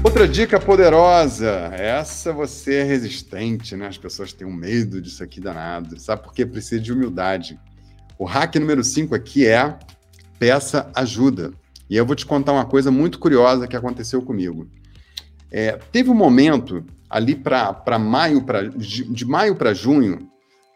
Outra 0.05 0.29
dica 0.29 0.61
poderosa. 0.61 1.51
Essa 1.73 2.33
você 2.33 2.77
é 2.77 2.83
resistente, 2.85 3.75
né? 3.75 3.89
As 3.89 3.99
pessoas 3.99 4.33
têm 4.33 4.47
um 4.47 4.53
medo 4.53 5.03
disso 5.03 5.25
aqui 5.25 5.41
danado. 5.41 5.99
Sabe 5.99 6.23
por 6.23 6.33
quê? 6.33 6.47
Precisa 6.47 6.81
de 6.81 6.93
humildade. 6.93 7.59
O 8.17 8.25
hack 8.25 8.55
número 8.55 8.85
5 8.85 9.17
aqui 9.17 9.45
é 9.49 9.77
peça 10.45 10.91
ajuda. 10.95 11.55
E 11.89 11.97
eu 11.97 12.05
vou 12.05 12.15
te 12.15 12.27
contar 12.27 12.53
uma 12.53 12.67
coisa 12.67 12.91
muito 12.91 13.19
curiosa 13.19 13.67
que 13.67 13.75
aconteceu 13.75 14.21
comigo. 14.21 14.69
É, 15.51 15.73
teve 15.91 16.11
um 16.11 16.15
momento 16.15 16.85
ali 17.09 17.35
para 17.35 17.99
maio, 17.99 18.43
pra, 18.43 18.65
de, 18.65 19.05
de 19.05 19.25
maio 19.25 19.57
para 19.57 19.73
junho, 19.73 20.29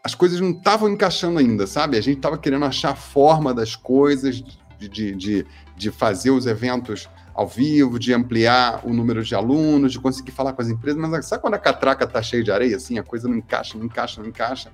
as 0.03 0.15
coisas 0.15 0.39
não 0.39 0.49
estavam 0.49 0.89
encaixando 0.89 1.37
ainda, 1.37 1.67
sabe? 1.67 1.97
A 1.97 2.01
gente 2.01 2.17
estava 2.17 2.35
querendo 2.35 2.65
achar 2.65 2.93
a 2.93 2.95
forma 2.95 3.53
das 3.53 3.75
coisas, 3.75 4.41
de, 4.79 5.13
de, 5.15 5.45
de, 5.77 5.91
fazer 5.91 6.31
os 6.31 6.47
eventos 6.47 7.07
ao 7.35 7.47
vivo, 7.47 7.99
de 7.99 8.11
ampliar 8.11 8.81
o 8.83 8.91
número 8.91 9.23
de 9.23 9.35
alunos, 9.35 9.91
de 9.91 9.99
conseguir 9.99 10.31
falar 10.31 10.53
com 10.53 10.63
as 10.63 10.69
empresas, 10.69 10.99
mas 10.99 11.27
sabe 11.27 11.43
quando 11.43 11.53
a 11.53 11.59
catraca 11.59 12.07
tá 12.07 12.23
cheia 12.23 12.43
de 12.43 12.51
areia, 12.51 12.77
assim, 12.77 12.97
a 12.97 13.03
coisa 13.03 13.27
não 13.27 13.35
encaixa, 13.37 13.77
não 13.77 13.85
encaixa, 13.85 14.19
não 14.19 14.29
encaixa? 14.29 14.71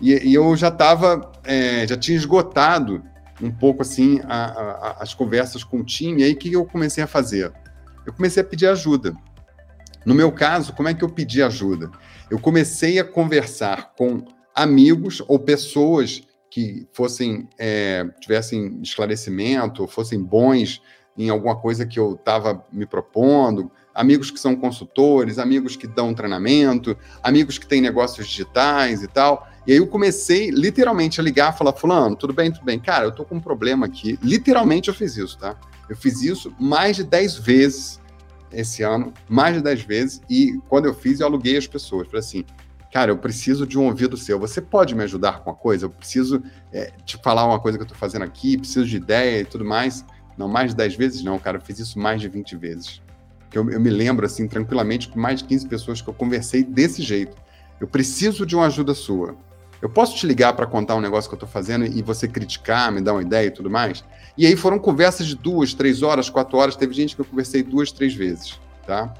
E, 0.00 0.30
e 0.30 0.34
eu 0.34 0.56
já 0.56 0.68
estava, 0.68 1.30
é, 1.44 1.86
já 1.86 1.98
tinha 1.98 2.16
esgotado 2.16 3.02
um 3.42 3.50
pouco, 3.50 3.82
assim, 3.82 4.20
a, 4.24 4.44
a, 4.44 5.02
as 5.02 5.14
conversas 5.14 5.64
com 5.64 5.78
o 5.78 5.84
time, 5.84 6.22
e 6.22 6.24
aí 6.24 6.32
o 6.32 6.36
que 6.36 6.52
eu 6.52 6.64
comecei 6.64 7.02
a 7.02 7.06
fazer? 7.06 7.52
Eu 8.06 8.12
comecei 8.12 8.42
a 8.42 8.46
pedir 8.46 8.66
ajuda. 8.66 9.14
No 10.04 10.14
meu 10.14 10.32
caso, 10.32 10.72
como 10.72 10.88
é 10.88 10.94
que 10.94 11.04
eu 11.04 11.08
pedi 11.08 11.42
ajuda? 11.42 11.90
Eu 12.30 12.38
comecei 12.38 12.98
a 12.98 13.04
conversar 13.04 13.92
com 13.94 14.24
amigos 14.54 15.22
ou 15.28 15.38
pessoas 15.38 16.22
que 16.50 16.86
fossem 16.92 17.48
é, 17.58 18.04
tivessem 18.20 18.80
esclarecimento, 18.82 19.86
fossem 19.86 20.20
bons 20.22 20.82
em 21.16 21.28
alguma 21.28 21.56
coisa 21.56 21.86
que 21.86 21.98
eu 21.98 22.14
estava 22.14 22.64
me 22.72 22.86
propondo, 22.86 23.70
amigos 23.94 24.30
que 24.30 24.40
são 24.40 24.56
consultores, 24.56 25.38
amigos 25.38 25.76
que 25.76 25.86
dão 25.86 26.14
treinamento, 26.14 26.96
amigos 27.22 27.58
que 27.58 27.66
têm 27.66 27.80
negócios 27.80 28.26
digitais 28.26 29.02
e 29.02 29.08
tal. 29.08 29.46
E 29.66 29.72
aí 29.72 29.78
eu 29.78 29.86
comecei 29.86 30.50
literalmente 30.50 31.20
a 31.20 31.22
ligar, 31.22 31.56
falar, 31.56 31.72
fulano, 31.72 32.16
tudo 32.16 32.32
bem, 32.32 32.50
tudo 32.50 32.64
bem. 32.64 32.78
Cara, 32.78 33.04
eu 33.04 33.12
tô 33.12 33.24
com 33.24 33.36
um 33.36 33.40
problema 33.40 33.86
aqui. 33.86 34.18
Literalmente 34.22 34.88
eu 34.88 34.94
fiz 34.94 35.16
isso, 35.16 35.38
tá? 35.38 35.56
Eu 35.88 35.96
fiz 35.96 36.22
isso 36.22 36.54
mais 36.58 36.96
de 36.96 37.04
10 37.04 37.36
vezes 37.36 38.00
esse 38.52 38.82
ano, 38.82 39.12
mais 39.28 39.54
de 39.54 39.62
10 39.62 39.82
vezes, 39.82 40.20
e 40.28 40.58
quando 40.68 40.86
eu 40.86 40.94
fiz, 40.94 41.20
eu 41.20 41.26
aluguei 41.26 41.56
as 41.56 41.66
pessoas. 41.66 42.06
Falei 42.06 42.20
assim, 42.20 42.44
cara, 42.92 43.10
eu 43.10 43.18
preciso 43.18 43.66
de 43.66 43.78
um 43.78 43.86
ouvido 43.86 44.16
seu. 44.16 44.38
Você 44.38 44.60
pode 44.60 44.94
me 44.94 45.02
ajudar 45.04 45.40
com 45.40 45.50
uma 45.50 45.56
coisa? 45.56 45.86
Eu 45.86 45.90
preciso 45.90 46.42
é, 46.72 46.92
te 47.04 47.16
falar 47.22 47.46
uma 47.46 47.60
coisa 47.60 47.78
que 47.78 47.84
eu 47.84 47.88
tô 47.88 47.94
fazendo 47.94 48.22
aqui, 48.22 48.56
preciso 48.56 48.86
de 48.86 48.96
ideia 48.96 49.40
e 49.40 49.44
tudo 49.44 49.64
mais. 49.64 50.04
Não, 50.36 50.48
mais 50.48 50.70
de 50.70 50.76
10 50.76 50.96
vezes 50.96 51.22
não, 51.22 51.38
cara. 51.38 51.58
Eu 51.58 51.60
fiz 51.60 51.78
isso 51.78 51.98
mais 51.98 52.20
de 52.20 52.28
20 52.28 52.56
vezes. 52.56 53.02
Eu, 53.52 53.68
eu 53.70 53.80
me 53.80 53.90
lembro, 53.90 54.24
assim, 54.24 54.46
tranquilamente, 54.46 55.08
com 55.08 55.18
mais 55.18 55.40
de 55.40 55.44
15 55.46 55.68
pessoas 55.68 56.00
que 56.00 56.08
eu 56.08 56.14
conversei 56.14 56.62
desse 56.62 57.02
jeito. 57.02 57.36
Eu 57.80 57.86
preciso 57.86 58.46
de 58.46 58.54
uma 58.54 58.66
ajuda 58.66 58.94
sua. 58.94 59.36
Eu 59.82 59.88
posso 59.88 60.16
te 60.16 60.26
ligar 60.26 60.52
para 60.52 60.66
contar 60.66 60.94
um 60.94 61.00
negócio 61.00 61.28
que 61.28 61.34
eu 61.34 61.38
estou 61.38 61.48
fazendo 61.48 61.86
e 61.86 62.02
você 62.02 62.28
criticar, 62.28 62.92
me 62.92 63.00
dar 63.00 63.14
uma 63.14 63.22
ideia 63.22 63.46
e 63.46 63.50
tudo 63.50 63.70
mais? 63.70 64.04
E 64.36 64.46
aí 64.46 64.54
foram 64.54 64.78
conversas 64.78 65.26
de 65.26 65.34
duas, 65.34 65.72
três 65.72 66.02
horas, 66.02 66.28
quatro 66.28 66.58
horas. 66.58 66.76
Teve 66.76 66.92
gente 66.92 67.14
que 67.14 67.20
eu 67.20 67.24
conversei 67.24 67.62
duas, 67.62 67.90
três 67.90 68.14
vezes, 68.14 68.60
tá? 68.86 69.12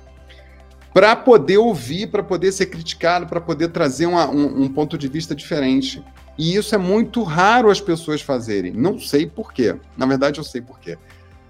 Para 0.92 1.16
poder 1.16 1.58
ouvir, 1.58 2.08
para 2.08 2.22
poder 2.22 2.52
ser 2.52 2.66
criticado, 2.66 3.26
para 3.26 3.40
poder 3.40 3.68
trazer 3.68 4.06
uma, 4.06 4.28
um, 4.28 4.64
um 4.64 4.68
ponto 4.68 4.98
de 4.98 5.08
vista 5.08 5.34
diferente. 5.34 6.04
E 6.36 6.56
isso 6.56 6.74
é 6.74 6.78
muito 6.78 7.22
raro 7.22 7.70
as 7.70 7.80
pessoas 7.80 8.20
fazerem. 8.20 8.72
Não 8.72 8.98
sei 8.98 9.26
por 9.26 9.52
quê. 9.52 9.76
Na 9.96 10.04
verdade, 10.04 10.38
eu 10.38 10.44
sei 10.44 10.60
por 10.60 10.78
quê. 10.78 10.98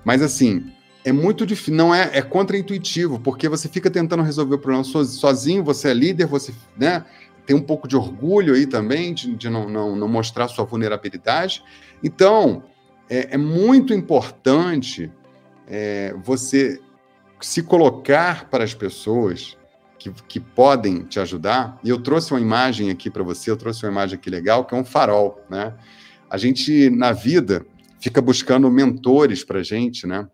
Mas 0.05 0.23
assim, 0.23 0.71
é 1.05 1.13
muito 1.13 1.47
difícil, 1.47 1.75
não 1.75 1.95
é, 1.95 2.11
é 2.13 2.23
contra-intuitivo, 2.23 3.19
porque 3.19 3.49
você 3.49 3.69
fica 3.69 3.91
tentando 3.91 4.23
resolver 4.23 4.55
o 4.55 4.59
problema 4.59 4.85
sozinho, 4.85 5.65
você 5.65 5.89
é 5.89 5.95
líder, 5.95 6.27
você 6.27 6.53
né, 6.77 7.05
tem 7.51 7.57
um 7.57 7.63
pouco 7.63 7.89
de 7.89 7.97
orgulho 7.97 8.55
aí 8.55 8.65
também, 8.65 9.13
de, 9.13 9.35
de 9.35 9.51
não, 9.51 9.69
não, 9.69 9.97
não, 9.97 10.07
mostrar 10.07 10.47
sua 10.47 10.65
vulnerabilidade. 10.65 11.65
Então, 12.01 12.63
é, 13.09 13.35
é 13.35 13.37
muito 13.37 13.93
importante 13.93 15.11
é, 15.67 16.15
você 16.23 16.81
se 17.41 17.61
colocar 17.65 18.49
para 18.49 18.63
as 18.63 18.73
pessoas 18.73 19.59
que, 19.99 20.13
que 20.29 20.39
podem 20.39 21.03
te 21.03 21.19
ajudar. 21.19 21.77
E 21.83 21.89
eu 21.89 22.01
trouxe 22.01 22.33
uma 22.33 22.41
imagem 22.41 22.89
aqui 22.89 23.11
para 23.11 23.25
você, 23.25 23.51
eu 23.51 23.57
trouxe 23.57 23.85
uma 23.85 23.91
imagem 23.91 24.17
aqui 24.17 24.31
legal, 24.31 24.65
que 24.65 24.73
é 24.73 24.79
um 24.79 24.85
farol, 24.85 25.45
né? 25.51 25.75
A 26.31 26.39
gente, 26.39 26.89
na 26.89 27.11
vida, 27.11 27.67
fica 27.99 28.23
buscando 28.23 28.71
mentores 28.71 29.43
para 29.43 29.59
a 29.59 29.65
gente, 29.65 30.07
né? 30.07 30.29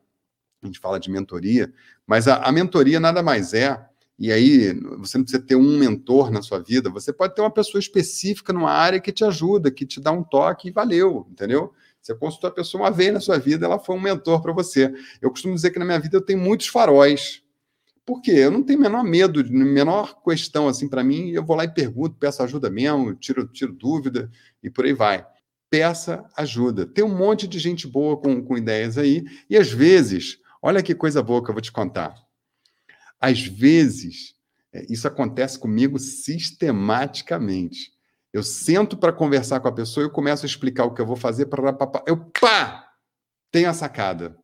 A 0.62 0.66
gente 0.66 0.78
fala 0.78 1.00
de 1.00 1.10
mentoria, 1.10 1.72
mas 2.06 2.28
a, 2.28 2.42
a 2.42 2.52
mentoria 2.52 3.00
nada 3.00 3.22
mais 3.22 3.54
é 3.54 3.80
e 4.18 4.32
aí, 4.32 4.72
você 4.98 5.18
não 5.18 5.24
precisa 5.24 5.42
ter 5.42 5.56
um 5.56 5.78
mentor 5.78 6.30
na 6.30 6.40
sua 6.40 6.58
vida, 6.58 6.88
você 6.88 7.12
pode 7.12 7.34
ter 7.34 7.42
uma 7.42 7.50
pessoa 7.50 7.78
específica 7.78 8.50
numa 8.50 8.70
área 8.70 8.98
que 8.98 9.12
te 9.12 9.24
ajuda, 9.24 9.70
que 9.70 9.84
te 9.84 10.00
dá 10.00 10.10
um 10.10 10.22
toque 10.22 10.68
e 10.68 10.70
valeu, 10.70 11.26
entendeu? 11.30 11.72
Você 12.00 12.14
consultou 12.14 12.48
a 12.48 12.52
pessoa 12.52 12.84
uma 12.84 12.90
vez 12.90 13.12
na 13.12 13.20
sua 13.20 13.36
vida, 13.36 13.66
ela 13.66 13.78
foi 13.78 13.94
um 13.94 14.00
mentor 14.00 14.40
para 14.40 14.52
você. 14.52 14.90
Eu 15.20 15.28
costumo 15.28 15.54
dizer 15.54 15.70
que 15.70 15.78
na 15.78 15.84
minha 15.84 15.98
vida 15.98 16.16
eu 16.16 16.22
tenho 16.22 16.38
muitos 16.38 16.68
faróis. 16.68 17.42
Por 18.06 18.22
quê? 18.22 18.30
Eu 18.30 18.50
não 18.50 18.62
tenho 18.62 18.80
menor 18.80 19.02
medo, 19.02 19.44
menor 19.50 20.22
questão 20.22 20.68
assim 20.68 20.88
para 20.88 21.04
mim, 21.04 21.30
eu 21.30 21.44
vou 21.44 21.56
lá 21.56 21.64
e 21.64 21.74
pergunto, 21.74 22.16
peço 22.18 22.42
ajuda 22.42 22.70
mesmo, 22.70 23.14
tiro, 23.16 23.46
tiro 23.48 23.72
dúvida 23.72 24.30
e 24.62 24.70
por 24.70 24.86
aí 24.86 24.94
vai. 24.94 25.26
Peça 25.68 26.24
ajuda. 26.36 26.86
Tem 26.86 27.04
um 27.04 27.14
monte 27.14 27.46
de 27.46 27.58
gente 27.58 27.86
boa 27.86 28.16
com, 28.16 28.40
com 28.40 28.56
ideias 28.56 28.96
aí, 28.96 29.24
e 29.50 29.58
às 29.58 29.70
vezes, 29.70 30.38
olha 30.62 30.82
que 30.82 30.94
coisa 30.94 31.22
boa 31.22 31.44
que 31.44 31.50
eu 31.50 31.54
vou 31.54 31.60
te 31.60 31.72
contar. 31.72 32.25
Às 33.20 33.46
vezes, 33.46 34.34
é, 34.72 34.86
isso 34.88 35.06
acontece 35.08 35.58
comigo 35.58 35.98
sistematicamente. 35.98 37.92
Eu 38.32 38.42
sento 38.42 38.96
para 38.96 39.12
conversar 39.12 39.60
com 39.60 39.68
a 39.68 39.72
pessoa 39.72 40.04
e 40.04 40.06
eu 40.06 40.12
começo 40.12 40.44
a 40.44 40.48
explicar 40.48 40.84
o 40.84 40.92
que 40.92 41.00
eu 41.00 41.06
vou 41.06 41.16
fazer 41.16 41.46
para 41.46 41.74
eu 42.06 42.18
pá, 42.40 42.86
tenho 43.50 43.70
a 43.70 43.74
sacada. 43.74 44.36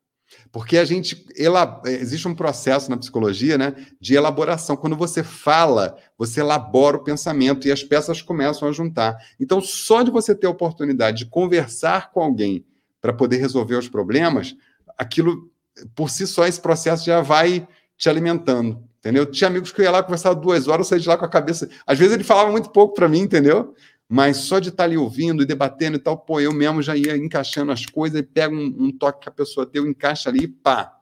Porque 0.51 0.79
a 0.79 0.85
gente 0.85 1.27
ela, 1.37 1.83
existe 1.85 2.27
um 2.27 2.35
processo 2.35 2.91
na 2.91 2.97
psicologia, 2.97 3.59
né, 3.59 3.75
de 4.01 4.15
elaboração. 4.15 4.77
Quando 4.77 4.97
você 4.97 5.23
fala, 5.23 5.97
você 6.17 6.41
elabora 6.41 6.97
o 6.97 7.05
pensamento 7.05 7.69
e 7.69 7.73
as 7.73 7.85
peças 7.85 8.23
começam 8.23 8.67
a 8.67 8.73
juntar. 8.73 9.17
Então, 9.39 9.61
só 9.61 10.03
de 10.03 10.11
você 10.11 10.35
ter 10.35 10.47
a 10.47 10.51
oportunidade 10.51 11.19
de 11.19 11.27
conversar 11.27 12.11
com 12.13 12.23
alguém 12.23 12.65
para 13.01 13.13
poder 13.13 13.37
resolver 13.37 13.77
os 13.77 13.89
problemas, 13.89 14.57
aquilo 14.97 15.51
por 15.95 16.11
si 16.11 16.27
só 16.27 16.47
esse 16.47 16.61
processo 16.61 17.05
já 17.05 17.21
vai 17.21 17.67
te 17.97 18.09
alimentando, 18.09 18.83
entendeu? 18.99 19.27
Tinha 19.27 19.49
amigos 19.49 19.73
que 19.73 19.81
eu 19.81 19.85
ia 19.85 19.91
lá 19.91 20.03
conversar 20.03 20.35
duas 20.35 20.69
horas, 20.69 20.87
eu 20.87 20.91
saía 20.91 21.01
de 21.01 21.09
lá 21.09 21.17
com 21.17 21.25
a 21.25 21.29
cabeça. 21.29 21.69
Às 21.87 21.99
vezes 21.99 22.15
ele 22.15 22.25
falava 22.25 22.51
muito 22.51 22.71
pouco 22.71 22.95
para 22.95 23.09
mim, 23.09 23.21
entendeu? 23.21 23.75
Mas 24.09 24.39
só 24.39 24.59
de 24.59 24.69
estar 24.69 24.83
tá 24.83 24.85
ali 24.85 24.97
ouvindo 24.97 25.43
e 25.43 25.47
debatendo 25.47 25.97
e 25.97 26.01
tal, 26.01 26.19
pô, 26.19 26.41
eu 26.41 26.53
mesmo 26.53 26.83
já 26.83 26.97
ia 26.97 27.17
encaixando 27.17 27.73
as 27.73 27.87
coisas 27.87 28.21
e 28.21 28.23
pega 28.23 28.55
um, 28.55 28.77
um 28.79 28.93
toque 28.93 29.21
que 29.21 29.29
a 29.29 29.33
pessoa 29.33 29.65
deu, 29.65 29.87
encaixa 29.87 30.29
ali 30.29 30.45
e 30.45 30.49
pá. 30.49 30.99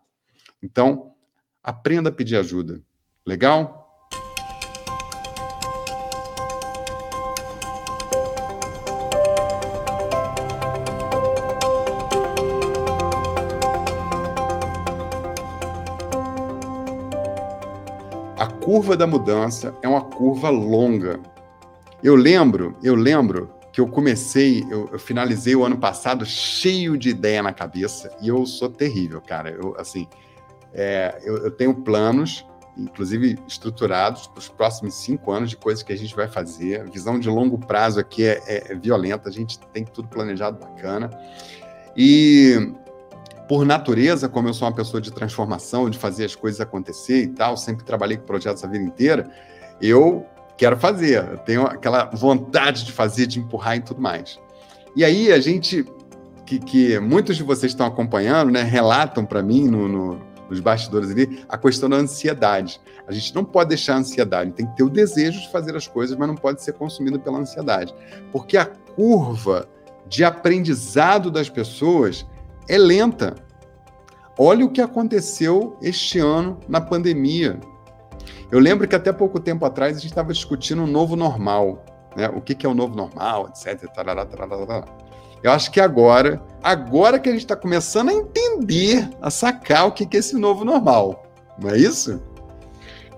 Então, 0.62 1.12
aprenda 1.62 2.10
a 2.10 2.12
pedir 2.12 2.36
ajuda. 2.36 2.80
Legal? 3.26 3.79
Curva 18.70 18.96
da 18.96 19.04
mudança 19.04 19.74
é 19.82 19.88
uma 19.88 20.00
curva 20.00 20.48
longa. 20.48 21.18
Eu 22.04 22.14
lembro, 22.14 22.78
eu 22.84 22.94
lembro 22.94 23.50
que 23.72 23.80
eu 23.80 23.88
comecei, 23.88 24.64
eu, 24.70 24.88
eu, 24.92 24.98
finalizei 24.98 25.56
o 25.56 25.64
ano 25.64 25.76
passado 25.76 26.24
cheio 26.24 26.96
de 26.96 27.08
ideia 27.08 27.42
na 27.42 27.52
cabeça 27.52 28.16
e 28.22 28.28
eu 28.28 28.46
sou 28.46 28.68
terrível, 28.68 29.20
cara. 29.20 29.50
Eu, 29.50 29.74
assim, 29.76 30.06
é, 30.72 31.20
eu, 31.24 31.38
eu, 31.38 31.50
tenho 31.50 31.74
planos, 31.74 32.46
inclusive 32.78 33.40
estruturados 33.48 34.28
para 34.28 34.38
os 34.38 34.48
próximos 34.48 34.94
cinco 34.94 35.32
anos 35.32 35.50
de 35.50 35.56
coisas 35.56 35.82
que 35.82 35.92
a 35.92 35.98
gente 35.98 36.14
vai 36.14 36.28
fazer. 36.28 36.88
Visão 36.90 37.18
de 37.18 37.28
longo 37.28 37.58
prazo 37.58 37.98
aqui 37.98 38.24
é, 38.24 38.40
é, 38.46 38.72
é 38.72 38.74
violenta, 38.76 39.28
a 39.28 39.32
gente 39.32 39.58
tem 39.72 39.84
tudo 39.84 40.06
planejado 40.06 40.60
bacana. 40.60 41.10
E 41.96 42.72
por 43.50 43.66
natureza, 43.66 44.28
como 44.28 44.46
eu 44.46 44.54
sou 44.54 44.68
uma 44.68 44.72
pessoa 44.72 45.00
de 45.00 45.10
transformação, 45.10 45.90
de 45.90 45.98
fazer 45.98 46.24
as 46.24 46.36
coisas 46.36 46.60
acontecer 46.60 47.24
e 47.24 47.26
tal, 47.26 47.56
sempre 47.56 47.84
trabalhei 47.84 48.16
com 48.16 48.24
projetos 48.24 48.62
a 48.62 48.68
vida 48.68 48.84
inteira, 48.84 49.28
eu 49.82 50.24
quero 50.56 50.76
fazer, 50.76 51.28
eu 51.32 51.38
tenho 51.38 51.66
aquela 51.66 52.04
vontade 52.04 52.84
de 52.84 52.92
fazer, 52.92 53.26
de 53.26 53.40
empurrar 53.40 53.76
e 53.76 53.80
tudo 53.80 54.00
mais. 54.00 54.38
E 54.94 55.04
aí 55.04 55.32
a 55.32 55.40
gente, 55.40 55.84
que, 56.46 56.60
que 56.60 57.00
muitos 57.00 57.36
de 57.36 57.42
vocês 57.42 57.72
estão 57.72 57.84
acompanhando, 57.84 58.52
né, 58.52 58.62
relatam 58.62 59.26
para 59.26 59.42
mim 59.42 59.66
no, 59.66 59.88
no, 59.88 60.20
nos 60.48 60.60
bastidores 60.60 61.10
ali 61.10 61.44
a 61.48 61.58
questão 61.58 61.88
da 61.88 61.96
ansiedade. 61.96 62.80
A 63.08 63.10
gente 63.10 63.34
não 63.34 63.44
pode 63.44 63.70
deixar 63.70 63.94
a 63.94 63.98
ansiedade, 63.98 64.52
tem 64.52 64.64
que 64.64 64.76
ter 64.76 64.84
o 64.84 64.88
desejo 64.88 65.40
de 65.40 65.50
fazer 65.50 65.74
as 65.74 65.88
coisas, 65.88 66.16
mas 66.16 66.28
não 66.28 66.36
pode 66.36 66.62
ser 66.62 66.74
consumido 66.74 67.18
pela 67.18 67.38
ansiedade. 67.38 67.92
Porque 68.30 68.56
a 68.56 68.64
curva 68.64 69.68
de 70.06 70.22
aprendizado 70.22 71.32
das 71.32 71.48
pessoas 71.48 72.24
é 72.70 72.78
lenta. 72.78 73.34
Olha 74.38 74.64
o 74.64 74.70
que 74.70 74.80
aconteceu 74.80 75.76
este 75.82 76.20
ano 76.20 76.60
na 76.68 76.80
pandemia. 76.80 77.58
Eu 78.50 78.60
lembro 78.60 78.86
que 78.86 78.94
até 78.94 79.12
pouco 79.12 79.40
tempo 79.40 79.64
atrás 79.64 79.96
a 79.96 80.00
gente 80.00 80.10
estava 80.10 80.32
discutindo 80.32 80.80
o 80.80 80.84
um 80.84 80.86
novo 80.86 81.16
normal, 81.16 81.84
né? 82.16 82.28
O 82.28 82.40
que, 82.40 82.54
que 82.54 82.64
é 82.64 82.68
o 82.68 82.74
novo 82.74 82.94
normal, 82.94 83.48
etc. 83.48 83.90
Tarará, 83.92 84.24
tarará, 84.24 84.84
Eu 85.42 85.50
acho 85.50 85.70
que 85.72 85.80
agora, 85.80 86.40
agora 86.62 87.18
que 87.18 87.28
a 87.28 87.32
gente 87.32 87.42
está 87.42 87.56
começando 87.56 88.10
a 88.10 88.14
entender, 88.14 89.10
a 89.20 89.30
sacar 89.30 89.88
o 89.88 89.92
que, 89.92 90.06
que 90.06 90.16
é 90.16 90.20
esse 90.20 90.36
novo 90.36 90.64
normal, 90.64 91.24
não 91.58 91.70
é 91.70 91.76
isso? 91.76 92.22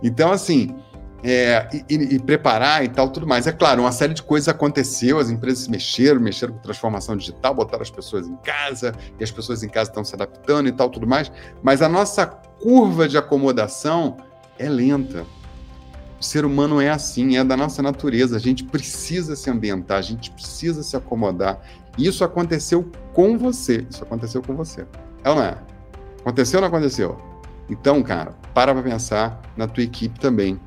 Então, 0.03 0.33
assim, 0.33 0.75
é, 1.23 1.69
e, 1.89 1.95
e, 1.95 2.19
preparar 2.19 2.85
e 2.85 2.89
tal, 2.89 3.09
tudo 3.09 3.27
mais. 3.27 3.47
É 3.47 3.53
claro, 3.53 3.83
uma 3.83 3.93
série 3.93 4.13
de 4.13 4.23
coisas 4.23 4.49
aconteceu, 4.49 5.19
as 5.19 5.31
empresas 5.31 5.65
se 5.65 5.71
mexeram, 5.71 6.21
mexeram 6.21 6.55
com 6.55 6.61
transformação 6.61 7.17
digital, 7.17 7.55
botaram 7.55 7.83
as 7.83 7.91
pessoas 7.91 8.27
em 8.27 8.37
casa, 8.37 8.93
e 9.19 9.25
as 9.25 9.31
pessoas 9.31 9.63
em 9.63 9.69
casa 9.69 9.91
estão 9.91 10.05
se 10.05 10.15
adaptando 10.15 10.69
e 10.69 10.73
tal, 10.73 10.91
tudo 10.91 11.07
mais, 11.07 11.31
mas 11.63 11.81
a 11.83 11.89
nossa 11.89 12.27
curva 12.27 13.09
de 13.09 13.17
acomodação 13.17 14.17
é 14.59 14.69
lenta. 14.69 15.25
O 16.21 16.25
ser 16.25 16.45
humano 16.45 16.81
é 16.81 16.89
assim, 16.89 17.37
é 17.37 17.43
da 17.43 17.57
nossa 17.57 17.83
natureza. 17.83 18.37
A 18.37 18.39
gente 18.39 18.63
precisa 18.63 19.35
se 19.35 19.51
ambientar, 19.51 19.99
a 19.99 20.03
gente 20.03 20.31
precisa 20.31 20.81
se 20.85 20.97
acomodar. 20.97 21.61
Isso 21.99 22.23
aconteceu 22.23 22.89
com 23.13 23.37
você. 23.37 23.85
Isso 23.91 24.05
aconteceu 24.05 24.41
com 24.41 24.55
você. 24.55 24.87
É 25.25 25.31
ou 25.31 25.35
não 25.35 25.43
é? 25.43 25.59
Aconteceu 26.21 26.59
ou 26.59 26.61
não 26.63 26.69
aconteceu? 26.69 27.21
Então, 27.69 28.01
cara, 28.05 28.35
para 28.55 28.73
para 28.73 28.83
pensar 28.85 29.41
na 29.57 29.67
tua 29.67 29.83
equipe 29.83 30.21
também. 30.21 30.61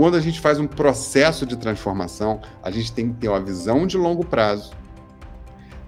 Quando 0.00 0.16
a 0.16 0.20
gente 0.20 0.40
faz 0.40 0.58
um 0.58 0.66
processo 0.66 1.44
de 1.44 1.58
transformação, 1.58 2.40
a 2.62 2.70
gente 2.70 2.90
tem 2.90 3.12
que 3.12 3.18
ter 3.18 3.28
uma 3.28 3.38
visão 3.38 3.86
de 3.86 3.98
longo 3.98 4.24
prazo, 4.24 4.72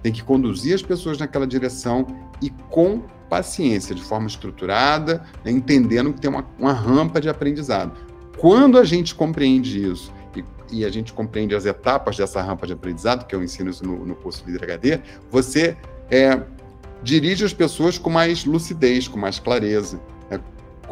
tem 0.02 0.12
que 0.12 0.22
conduzir 0.22 0.74
as 0.74 0.82
pessoas 0.82 1.16
naquela 1.16 1.46
direção 1.46 2.06
e 2.42 2.50
com 2.68 3.04
paciência, 3.30 3.94
de 3.94 4.02
forma 4.02 4.26
estruturada, 4.26 5.24
né, 5.42 5.50
entendendo 5.50 6.12
que 6.12 6.20
tem 6.20 6.28
uma, 6.28 6.44
uma, 6.58 6.74
rampa 6.74 7.22
de 7.22 7.30
aprendizado. 7.30 7.92
Quando 8.36 8.76
a 8.76 8.84
gente 8.84 9.14
compreende 9.14 9.90
isso 9.90 10.12
e, 10.36 10.44
e, 10.70 10.84
a 10.84 10.90
gente 10.90 11.10
compreende 11.14 11.54
as 11.54 11.64
etapas 11.64 12.14
dessa 12.14 12.42
rampa 12.42 12.66
de 12.66 12.74
aprendizado, 12.74 13.26
que 13.26 13.34
eu 13.34 13.42
ensino 13.42 13.70
isso 13.70 13.82
no, 13.82 14.04
no 14.04 14.14
curso 14.14 14.44
Líder 14.46 14.64
HD, 14.64 15.00
você 15.30 15.74
é, 16.10 16.38
dirige 17.02 17.46
as 17.46 17.54
pessoas 17.54 17.96
com 17.96 18.10
mais 18.10 18.44
lucidez, 18.44 19.08
com 19.08 19.18
mais 19.18 19.38
clareza 19.38 19.98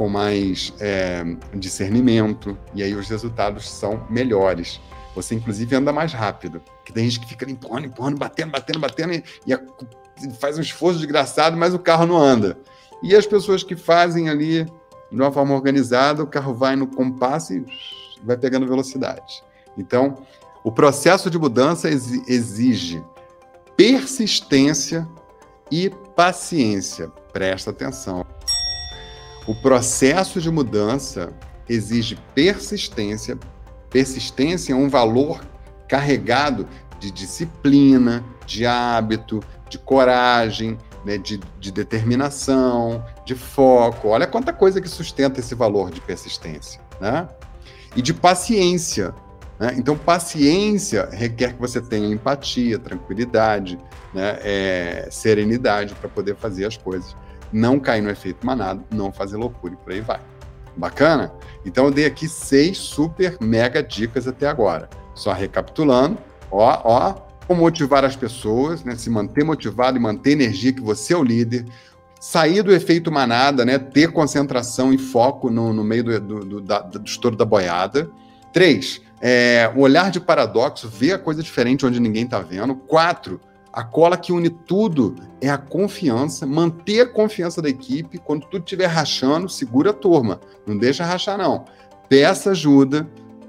com 0.00 0.08
mais 0.08 0.72
é, 0.80 1.22
discernimento, 1.52 2.56
e 2.74 2.82
aí 2.82 2.94
os 2.94 3.06
resultados 3.06 3.70
são 3.70 4.06
melhores. 4.08 4.80
Você, 5.14 5.34
inclusive, 5.34 5.76
anda 5.76 5.92
mais 5.92 6.14
rápido. 6.14 6.62
Que 6.86 6.90
tem 6.90 7.04
gente 7.04 7.20
que 7.20 7.26
fica 7.26 7.44
empurrando, 7.50 7.84
empurrando, 7.84 8.16
batendo, 8.16 8.50
batendo, 8.50 8.78
batendo, 8.78 9.12
e, 9.12 9.22
e 9.46 10.32
faz 10.40 10.56
um 10.56 10.62
esforço 10.62 11.00
desgraçado, 11.00 11.54
mas 11.54 11.74
o 11.74 11.78
carro 11.78 12.06
não 12.06 12.16
anda. 12.16 12.56
E 13.02 13.14
as 13.14 13.26
pessoas 13.26 13.62
que 13.62 13.76
fazem 13.76 14.30
ali 14.30 14.64
de 14.64 15.20
uma 15.20 15.30
forma 15.30 15.54
organizada, 15.54 16.22
o 16.22 16.26
carro 16.26 16.54
vai 16.54 16.76
no 16.76 16.86
compasso 16.86 17.52
e 17.52 17.66
vai 18.24 18.38
pegando 18.38 18.66
velocidade. 18.66 19.44
Então, 19.76 20.14
o 20.64 20.72
processo 20.72 21.28
de 21.28 21.38
mudança 21.38 21.90
exige 21.90 23.04
persistência 23.76 25.06
e 25.70 25.90
paciência. 26.16 27.10
Presta 27.34 27.68
atenção. 27.68 28.24
O 29.46 29.54
processo 29.54 30.40
de 30.40 30.50
mudança 30.50 31.32
exige 31.68 32.16
persistência. 32.34 33.38
Persistência 33.88 34.72
é 34.72 34.76
um 34.76 34.88
valor 34.88 35.40
carregado 35.88 36.68
de 36.98 37.10
disciplina, 37.10 38.24
de 38.46 38.66
hábito, 38.66 39.40
de 39.68 39.78
coragem, 39.78 40.76
né, 41.04 41.16
de, 41.16 41.40
de 41.58 41.72
determinação, 41.72 43.04
de 43.24 43.34
foco. 43.34 44.08
Olha 44.08 44.26
quanta 44.26 44.52
coisa 44.52 44.80
que 44.80 44.88
sustenta 44.88 45.40
esse 45.40 45.54
valor 45.54 45.90
de 45.90 46.00
persistência. 46.00 46.80
Né? 47.00 47.26
E 47.96 48.02
de 48.02 48.12
paciência. 48.12 49.14
Né? 49.58 49.74
Então, 49.76 49.96
paciência 49.96 51.08
requer 51.10 51.54
que 51.54 51.60
você 51.60 51.80
tenha 51.80 52.08
empatia, 52.08 52.78
tranquilidade, 52.78 53.78
né, 54.12 54.38
é, 54.42 55.08
serenidade 55.10 55.94
para 55.94 56.08
poder 56.08 56.36
fazer 56.36 56.66
as 56.66 56.76
coisas 56.76 57.16
não 57.52 57.78
cair 57.78 58.02
no 58.02 58.10
efeito 58.10 58.46
manado, 58.46 58.84
não 58.90 59.12
fazer 59.12 59.36
loucura 59.36 59.74
e 59.74 59.76
por 59.76 59.92
aí 59.92 60.00
vai. 60.00 60.20
Bacana? 60.76 61.32
Então 61.64 61.86
eu 61.86 61.90
dei 61.90 62.06
aqui 62.06 62.28
seis 62.28 62.78
super 62.78 63.36
mega 63.40 63.82
dicas 63.82 64.26
até 64.26 64.46
agora. 64.46 64.88
Só 65.14 65.32
recapitulando, 65.32 66.18
ó, 66.50 66.80
ó, 66.84 67.14
como 67.46 67.62
motivar 67.62 68.04
as 68.04 68.14
pessoas, 68.14 68.84
né? 68.84 68.94
Se 68.94 69.10
manter 69.10 69.44
motivado 69.44 69.96
e 69.96 70.00
manter 70.00 70.32
energia 70.32 70.72
que 70.72 70.80
você 70.80 71.12
é 71.12 71.16
o 71.16 71.24
líder, 71.24 71.66
sair 72.20 72.62
do 72.62 72.72
efeito 72.72 73.10
manada, 73.10 73.64
né? 73.64 73.78
Ter 73.78 74.12
concentração 74.12 74.92
e 74.92 74.98
foco 74.98 75.50
no, 75.50 75.72
no 75.72 75.82
meio 75.82 76.04
do, 76.04 76.20
do, 76.20 76.40
do, 76.44 76.60
da, 76.60 76.80
do 76.80 77.04
estouro 77.04 77.36
da 77.36 77.44
boiada. 77.44 78.08
Três, 78.52 79.00
é, 79.20 79.70
olhar 79.76 80.10
de 80.10 80.20
paradoxo, 80.20 80.88
ver 80.88 81.14
a 81.14 81.18
coisa 81.18 81.42
diferente 81.42 81.84
onde 81.84 81.98
ninguém 81.98 82.24
está 82.24 82.38
vendo. 82.38 82.74
Quatro, 82.74 83.40
a 83.72 83.84
cola 83.84 84.16
que 84.16 84.32
une 84.32 84.50
tudo 84.50 85.14
é 85.40 85.48
a 85.48 85.58
confiança, 85.58 86.46
manter 86.46 87.02
a 87.02 87.08
confiança 87.08 87.62
da 87.62 87.68
equipe. 87.68 88.18
Quando 88.18 88.46
tudo 88.46 88.64
estiver 88.64 88.86
rachando, 88.86 89.48
segura 89.48 89.90
a 89.90 89.94
turma, 89.94 90.40
não 90.66 90.76
deixa 90.76 91.04
rachar, 91.04 91.38
não. 91.38 91.64
Peça 92.08 92.50
ajuda, 92.50 93.08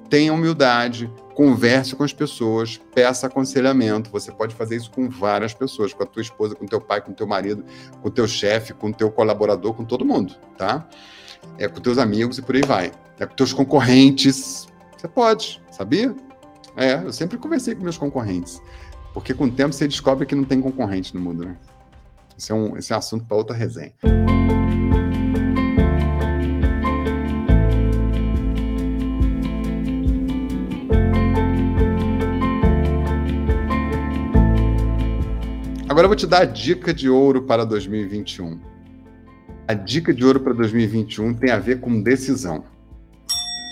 tenha 0.10 0.32
humildade, 0.32 1.12
converse 1.34 1.96
com 1.96 2.04
as 2.04 2.14
pessoas, 2.14 2.80
peça 2.94 3.26
aconselhamento. 3.26 4.12
Você 4.12 4.32
pode 4.32 4.54
fazer 4.54 4.76
isso 4.76 4.92
com 4.92 5.10
várias 5.10 5.54
pessoas, 5.54 5.94
com 5.94 6.04
a 6.04 6.06
tua 6.06 6.22
esposa, 6.22 6.54
com 6.54 6.68
teu 6.68 6.80
pai, 6.80 7.02
com 7.02 7.14
teu 7.14 7.26
marido, 7.26 7.66
com 8.02 8.10
teu 8.12 8.28
chefe, 8.28 8.74
com 8.74 8.92
teu 8.92 9.10
colaborador, 9.10 9.74
com 9.74 9.84
todo 9.84 10.06
mundo, 10.06 10.36
tá? 10.58 10.88
É 11.58 11.68
com 11.68 11.80
teus 11.80 11.98
amigos 11.98 12.38
e 12.38 12.42
por 12.44 12.56
aí 12.56 12.62
vai. 12.62 12.92
É 13.20 13.26
com 13.26 13.36
teus 13.36 13.54
concorrentes. 13.54 14.68
Você 14.96 15.08
pode, 15.08 15.62
sabia? 15.72 16.16
É, 16.76 16.96
eu 17.04 17.12
sempre 17.12 17.38
conversei 17.38 17.74
com 17.74 17.84
meus 17.84 17.98
concorrentes. 17.98 18.62
Porque 19.14 19.34
com 19.34 19.46
o 19.46 19.52
tempo 19.52 19.74
você 19.74 19.88
descobre 19.88 20.26
que 20.26 20.36
não 20.36 20.44
tem 20.44 20.62
concorrente 20.62 21.14
no 21.14 21.22
mundo, 21.22 21.46
né? 21.46 21.58
Esse 22.38 22.52
é 22.52 22.56
um, 22.56 22.78
esse 22.78 22.92
é 22.92 22.96
um 22.96 23.00
assunto 23.00 23.26
para 23.26 23.38
outra 23.38 23.56
resenha. 23.56 23.94
Agora 35.88 36.06
eu 36.06 36.10
vou 36.10 36.16
te 36.16 36.26
dar 36.26 36.44
a 36.44 36.46
dica 36.46 36.94
de 36.94 37.10
ouro 37.10 37.44
para 37.44 37.66
2021. 37.66 38.58
A 39.68 39.74
dica 39.74 40.14
de 40.14 40.26
ouro 40.26 40.40
para 40.40 40.54
2021 40.54 41.34
tem 41.34 41.52
a 41.52 41.60
ver 41.60 41.82
com 41.82 42.02
decisão. 42.02 42.64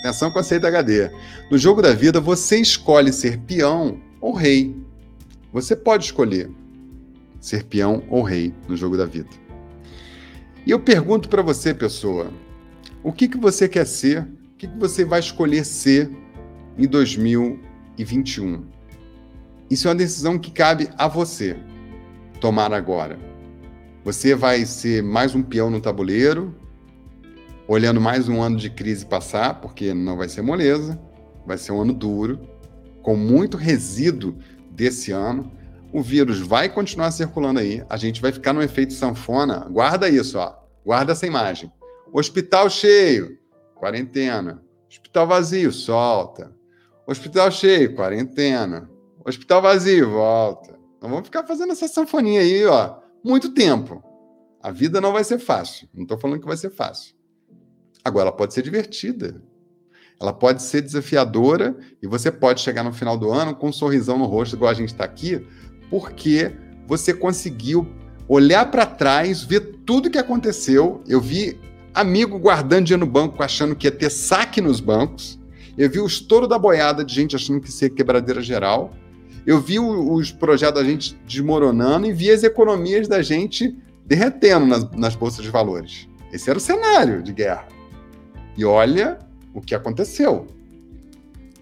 Atenção 0.00 0.30
com 0.30 0.38
a 0.38 0.42
HD. 0.42 1.10
No 1.50 1.58
jogo 1.58 1.82
da 1.82 1.92
vida, 1.92 2.20
você 2.20 2.58
escolhe 2.58 3.12
ser 3.12 3.38
peão 3.38 4.00
ou 4.20 4.34
rei. 4.34 4.76
Você 5.52 5.74
pode 5.74 6.04
escolher 6.04 6.50
ser 7.40 7.64
peão 7.64 8.04
ou 8.08 8.22
rei 8.22 8.54
no 8.68 8.76
jogo 8.76 8.96
da 8.96 9.04
vida. 9.04 9.30
E 10.64 10.70
eu 10.70 10.78
pergunto 10.78 11.28
para 11.28 11.42
você, 11.42 11.74
pessoa, 11.74 12.30
o 13.02 13.12
que, 13.12 13.26
que 13.26 13.38
você 13.38 13.68
quer 13.68 13.86
ser? 13.86 14.22
O 14.22 14.56
que, 14.56 14.68
que 14.68 14.78
você 14.78 15.04
vai 15.04 15.20
escolher 15.20 15.64
ser 15.64 16.10
em 16.78 16.86
2021? 16.86 18.64
Isso 19.70 19.88
é 19.88 19.90
uma 19.90 19.96
decisão 19.96 20.38
que 20.38 20.50
cabe 20.50 20.88
a 20.96 21.08
você 21.08 21.56
tomar 22.40 22.72
agora. 22.72 23.18
Você 24.04 24.34
vai 24.34 24.64
ser 24.64 25.02
mais 25.02 25.34
um 25.34 25.42
peão 25.42 25.70
no 25.70 25.80
tabuleiro, 25.80 26.54
olhando 27.66 28.00
mais 28.00 28.28
um 28.28 28.40
ano 28.40 28.56
de 28.56 28.70
crise 28.70 29.04
passar, 29.04 29.60
porque 29.60 29.92
não 29.94 30.16
vai 30.16 30.28
ser 30.28 30.42
moleza, 30.42 31.00
vai 31.46 31.58
ser 31.58 31.72
um 31.72 31.80
ano 31.80 31.92
duro, 31.92 32.38
com 33.02 33.16
muito 33.16 33.56
resíduo 33.56 34.36
desse 34.80 35.12
ano. 35.12 35.52
O 35.92 36.00
vírus 36.00 36.40
vai 36.40 36.68
continuar 36.68 37.10
circulando 37.10 37.60
aí, 37.60 37.84
a 37.88 37.96
gente 37.96 38.22
vai 38.22 38.32
ficar 38.32 38.52
no 38.52 38.62
efeito 38.62 38.94
sanfona. 38.94 39.66
Guarda 39.70 40.08
isso, 40.08 40.38
ó. 40.38 40.56
Guarda 40.84 41.12
essa 41.12 41.26
imagem. 41.26 41.70
Hospital 42.12 42.70
cheio, 42.70 43.38
quarentena. 43.74 44.62
Hospital 44.88 45.26
vazio, 45.26 45.70
solta. 45.72 46.52
Hospital 47.06 47.50
cheio, 47.50 47.94
quarentena. 47.94 48.88
Hospital 49.24 49.60
vazio, 49.60 50.10
volta. 50.10 50.78
Não 51.02 51.10
vamos 51.10 51.24
ficar 51.24 51.46
fazendo 51.46 51.72
essa 51.72 51.88
sanfoninha 51.88 52.40
aí, 52.40 52.64
ó, 52.64 52.96
muito 53.22 53.52
tempo. 53.52 54.02
A 54.62 54.70
vida 54.70 55.00
não 55.00 55.12
vai 55.12 55.24
ser 55.24 55.38
fácil. 55.38 55.88
Não 55.92 56.02
estou 56.02 56.18
falando 56.18 56.40
que 56.40 56.46
vai 56.46 56.56
ser 56.56 56.70
fácil. 56.70 57.14
Agora, 58.04 58.28
ela 58.28 58.36
pode 58.36 58.54
ser 58.54 58.62
divertida. 58.62 59.42
Ela 60.20 60.34
pode 60.34 60.62
ser 60.62 60.82
desafiadora 60.82 61.74
e 62.02 62.06
você 62.06 62.30
pode 62.30 62.60
chegar 62.60 62.84
no 62.84 62.92
final 62.92 63.16
do 63.16 63.30
ano 63.30 63.54
com 63.54 63.68
um 63.68 63.72
sorrisão 63.72 64.18
no 64.18 64.26
rosto, 64.26 64.54
igual 64.54 64.70
a 64.70 64.74
gente 64.74 64.90
está 64.90 65.02
aqui, 65.02 65.46
porque 65.88 66.52
você 66.86 67.14
conseguiu 67.14 67.88
olhar 68.28 68.70
para 68.70 68.84
trás, 68.84 69.42
ver 69.42 69.78
tudo 69.86 70.10
que 70.10 70.18
aconteceu. 70.18 71.02
Eu 71.08 71.22
vi 71.22 71.58
amigo 71.94 72.38
guardando 72.38 72.84
dinheiro 72.84 73.06
no 73.06 73.10
banco, 73.10 73.42
achando 73.42 73.74
que 73.74 73.86
ia 73.86 73.90
ter 73.90 74.10
saque 74.10 74.60
nos 74.60 74.78
bancos. 74.78 75.40
Eu 75.78 75.88
vi 75.88 76.00
o 76.00 76.06
estouro 76.06 76.46
da 76.46 76.58
boiada 76.58 77.02
de 77.02 77.14
gente 77.14 77.34
achando 77.34 77.58
que 77.58 77.68
ia 77.68 77.72
ser 77.72 77.90
quebradeira 77.90 78.42
geral. 78.42 78.92
Eu 79.46 79.58
vi 79.58 79.80
os 79.80 80.30
projetos 80.30 80.82
da 80.82 80.86
gente 80.86 81.18
desmoronando 81.26 82.06
e 82.06 82.12
vi 82.12 82.30
as 82.30 82.44
economias 82.44 83.08
da 83.08 83.22
gente 83.22 83.74
derretendo 84.04 84.66
nas, 84.66 84.90
nas 84.90 85.14
bolsas 85.16 85.42
de 85.42 85.50
valores. 85.50 86.06
Esse 86.30 86.50
era 86.50 86.58
o 86.58 86.62
cenário 86.62 87.22
de 87.22 87.32
guerra. 87.32 87.66
E 88.54 88.66
olha 88.66 89.29
o 89.54 89.60
que 89.60 89.74
aconteceu. 89.74 90.46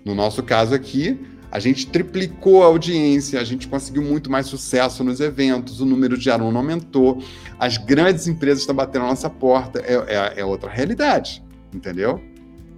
No 0.04 0.14
nosso 0.14 0.42
caso 0.42 0.74
aqui, 0.74 1.18
a 1.50 1.58
gente 1.58 1.86
triplicou 1.86 2.62
a 2.62 2.66
audiência, 2.66 3.40
a 3.40 3.44
gente 3.44 3.68
conseguiu 3.68 4.02
muito 4.02 4.30
mais 4.30 4.46
sucesso 4.46 5.02
nos 5.02 5.20
eventos, 5.20 5.80
o 5.80 5.84
número 5.84 6.16
de 6.16 6.30
aluno 6.30 6.58
aumentou, 6.58 7.22
as 7.58 7.78
grandes 7.78 8.26
empresas 8.26 8.60
estão 8.60 8.74
batendo 8.74 9.02
na 9.02 9.08
nossa 9.08 9.30
porta, 9.30 9.80
é, 9.80 9.94
é, 9.94 10.40
é 10.40 10.44
outra 10.44 10.70
realidade, 10.70 11.42
entendeu? 11.72 12.20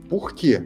Por 0.09 0.35
quê? 0.35 0.62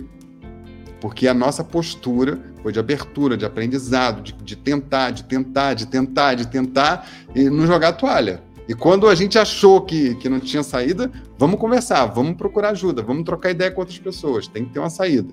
porque 1.05 1.29
a 1.29 1.35
nossa 1.35 1.63
postura 1.63 2.41
foi 2.63 2.73
de 2.73 2.79
abertura, 2.79 3.37
de 3.37 3.45
aprendizado, 3.45 4.23
de, 4.23 4.33
de 4.33 4.57
tentar, 4.57 5.11
de 5.11 5.23
tentar, 5.25 5.75
de 5.75 5.87
tentar, 5.87 6.33
de 6.33 6.47
tentar 6.47 7.07
e 7.35 7.51
não 7.51 7.67
jogar 7.67 7.89
a 7.89 7.93
toalha. 7.93 8.43
E 8.69 8.75
quando 8.75 9.09
a 9.09 9.15
gente 9.15 9.39
achou 9.39 9.83
que, 9.83 10.15
que 10.17 10.29
não 10.29 10.41
tinha 10.41 10.63
saída, 10.63 11.11
vamos 11.39 11.61
conversar, 11.61 12.07
vamos 12.07 12.37
procurar 12.37 12.71
ajuda, 12.71 13.03
vamos 13.03 13.25
trocar 13.25 13.51
ideia 13.51 13.71
com 13.71 13.81
outras 13.81 13.99
pessoas, 13.99 14.49
tem 14.49 14.65
que 14.65 14.73
ter 14.73 14.79
uma 14.79 14.91
saída. 14.91 15.33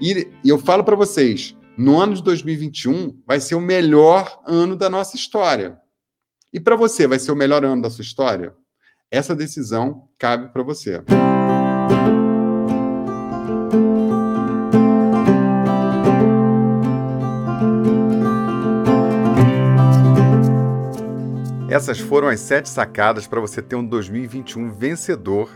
E, 0.00 0.28
e 0.44 0.48
eu 0.48 0.58
falo 0.58 0.84
para 0.84 0.94
vocês, 0.94 1.56
no 1.76 1.98
ano 1.98 2.14
de 2.14 2.22
2021 2.22 3.22
vai 3.26 3.40
ser 3.40 3.54
o 3.54 3.60
melhor 3.60 4.40
ano 4.46 4.76
da 4.76 4.90
nossa 4.90 5.16
história. 5.16 5.78
E 6.52 6.60
para 6.60 6.76
você, 6.76 7.06
vai 7.06 7.18
ser 7.18 7.32
o 7.32 7.36
melhor 7.36 7.64
ano 7.64 7.82
da 7.82 7.90
sua 7.90 8.02
história? 8.02 8.54
Essa 9.10 9.34
decisão 9.34 10.08
cabe 10.18 10.52
para 10.52 10.62
você. 10.62 11.02
Essas 21.68 22.00
foram 22.00 22.28
as 22.28 22.40
sete 22.40 22.66
sacadas 22.66 23.26
para 23.26 23.42
você 23.42 23.60
ter 23.60 23.76
um 23.76 23.84
2021 23.84 24.72
vencedor. 24.72 25.50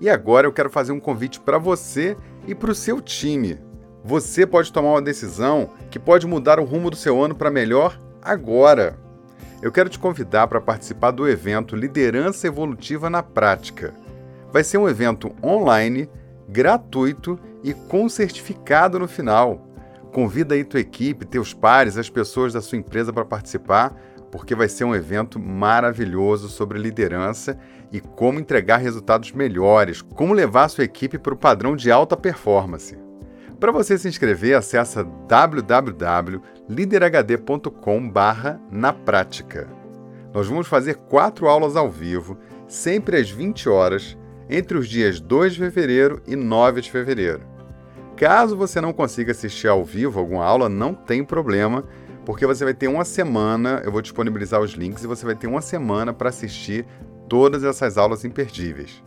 E 0.00 0.08
agora 0.08 0.46
eu 0.46 0.52
quero 0.52 0.70
fazer 0.70 0.92
um 0.92 1.00
convite 1.00 1.40
para 1.40 1.58
você 1.58 2.16
e 2.46 2.54
para 2.54 2.70
o 2.70 2.74
seu 2.74 3.00
time. 3.00 3.58
Você 4.04 4.46
pode 4.46 4.72
tomar 4.72 4.90
uma 4.90 5.02
decisão 5.02 5.70
que 5.90 5.98
pode 5.98 6.24
mudar 6.24 6.60
o 6.60 6.64
rumo 6.64 6.88
do 6.88 6.94
seu 6.94 7.20
ano 7.20 7.34
para 7.34 7.50
melhor 7.50 8.00
agora. 8.22 8.96
Eu 9.60 9.72
quero 9.72 9.88
te 9.88 9.98
convidar 9.98 10.46
para 10.46 10.60
participar 10.60 11.10
do 11.10 11.28
evento 11.28 11.74
Liderança 11.74 12.46
Evolutiva 12.46 13.10
na 13.10 13.24
Prática. 13.24 13.92
Vai 14.52 14.62
ser 14.62 14.78
um 14.78 14.88
evento 14.88 15.34
online, 15.42 16.08
gratuito 16.48 17.40
e 17.64 17.74
com 17.74 18.08
certificado 18.08 19.00
no 19.00 19.08
final. 19.08 19.66
Convida 20.12 20.54
aí 20.54 20.62
tua 20.62 20.78
equipe, 20.78 21.26
teus 21.26 21.52
pares, 21.52 21.98
as 21.98 22.08
pessoas 22.08 22.52
da 22.52 22.62
sua 22.62 22.78
empresa 22.78 23.12
para 23.12 23.24
participar 23.24 23.92
porque 24.30 24.54
vai 24.54 24.68
ser 24.68 24.84
um 24.84 24.94
evento 24.94 25.40
maravilhoso 25.40 26.48
sobre 26.48 26.78
liderança 26.78 27.58
e 27.92 28.00
como 28.00 28.38
entregar 28.38 28.76
resultados 28.78 29.32
melhores, 29.32 30.00
como 30.02 30.34
levar 30.34 30.68
sua 30.68 30.84
equipe 30.84 31.18
para 31.18 31.34
o 31.34 31.38
padrão 31.38 31.76
de 31.76 31.90
alta 31.90 32.16
performance. 32.16 32.96
Para 33.58 33.72
você 33.72 33.96
se 33.96 34.06
inscrever, 34.06 34.54
acesse 34.56 35.02
www.liderhd.com 35.26 38.12
na 38.70 38.92
prática. 38.92 39.66
Nós 40.34 40.46
vamos 40.46 40.66
fazer 40.66 40.96
quatro 40.96 41.48
aulas 41.48 41.74
ao 41.76 41.90
vivo, 41.90 42.36
sempre 42.68 43.16
às 43.16 43.30
20 43.30 43.70
horas, 43.70 44.18
entre 44.50 44.76
os 44.76 44.86
dias 44.86 45.18
2 45.18 45.54
de 45.54 45.60
fevereiro 45.60 46.20
e 46.26 46.36
9 46.36 46.82
de 46.82 46.90
fevereiro. 46.90 47.40
Caso 48.16 48.54
você 48.56 48.80
não 48.80 48.92
consiga 48.92 49.32
assistir 49.32 49.68
ao 49.68 49.84
vivo 49.84 50.18
alguma 50.18 50.44
aula, 50.44 50.68
não 50.68 50.92
tem 50.92 51.24
problema 51.24 51.84
porque 52.26 52.44
você 52.44 52.64
vai 52.64 52.74
ter 52.74 52.88
uma 52.88 53.04
semana, 53.04 53.80
eu 53.84 53.92
vou 53.92 54.02
disponibilizar 54.02 54.60
os 54.60 54.72
links 54.72 55.04
e 55.04 55.06
você 55.06 55.24
vai 55.24 55.36
ter 55.36 55.46
uma 55.46 55.62
semana 55.62 56.12
para 56.12 56.28
assistir 56.28 56.84
todas 57.28 57.62
essas 57.62 57.96
aulas 57.96 58.24
imperdíveis. 58.24 59.00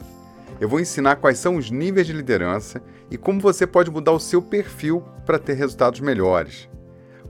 Eu 0.57 0.69
vou 0.69 0.79
ensinar 0.79 1.17
quais 1.17 1.37
são 1.37 1.57
os 1.57 1.69
níveis 1.69 2.07
de 2.07 2.13
liderança 2.13 2.81
e 3.11 3.17
como 3.17 3.41
você 3.41 3.67
pode 3.67 3.91
mudar 3.91 4.13
o 4.13 4.19
seu 4.21 4.41
perfil 4.41 5.03
para 5.25 5.37
ter 5.37 5.53
resultados 5.53 5.99
melhores. 5.99 6.69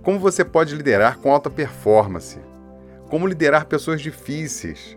Como 0.04 0.20
você 0.20 0.46
pode 0.46 0.76
liderar 0.76 1.18
com 1.18 1.32
alta 1.32 1.50
performance. 1.50 2.38
Como 3.10 3.26
liderar 3.26 3.66
pessoas 3.66 4.00
difíceis. 4.00 4.96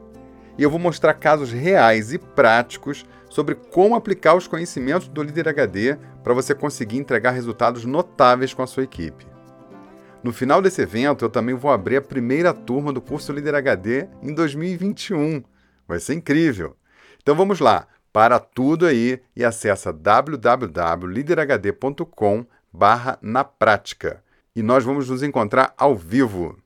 E 0.59 0.63
eu 0.63 0.71
vou 0.71 0.79
mostrar 0.79 1.15
casos 1.15 1.51
reais 1.51 2.13
e 2.13 2.19
práticos 2.19 3.07
sobre 3.31 3.55
como 3.55 3.95
aplicar 3.95 4.35
os 4.35 4.47
conhecimentos 4.47 5.09
do 5.09 5.23
Líder 5.23 5.49
HD 5.49 5.97
para 6.23 6.35
você 6.35 6.55
conseguir 6.55 6.99
entregar 6.99 7.31
resultados 7.31 7.87
notáveis 7.87 8.53
com 8.53 8.63
a 8.63 8.67
sua 8.67 8.83
equipe. 8.83 9.32
No 10.23 10.33
final 10.33 10.63
desse 10.63 10.83
evento, 10.83 11.25
eu 11.25 11.29
também 11.29 11.55
vou 11.55 11.71
abrir 11.71 11.97
a 11.97 12.03
primeira 12.03 12.55
turma 12.55 12.93
do 12.93 13.01
curso 13.01 13.33
Líder 13.33 13.57
HD 13.57 14.07
em 14.23 14.33
2021. 14.33 15.43
Vai 15.87 15.99
ser 15.99 16.15
incrível! 16.15 16.77
Então 17.21 17.35
vamos 17.35 17.59
lá, 17.59 17.89
para 18.13 18.39
tudo 18.39 18.87
aí 18.87 19.21
e 19.35 19.45
acessa 19.45 19.93
www.liderhd.com 19.93 22.47
barra 22.73 23.19
na 23.21 23.43
prática. 23.43 24.23
E 24.55 24.63
nós 24.63 24.85
vamos 24.85 25.09
nos 25.09 25.23
encontrar 25.23 25.75
ao 25.77 25.97
vivo. 25.97 26.57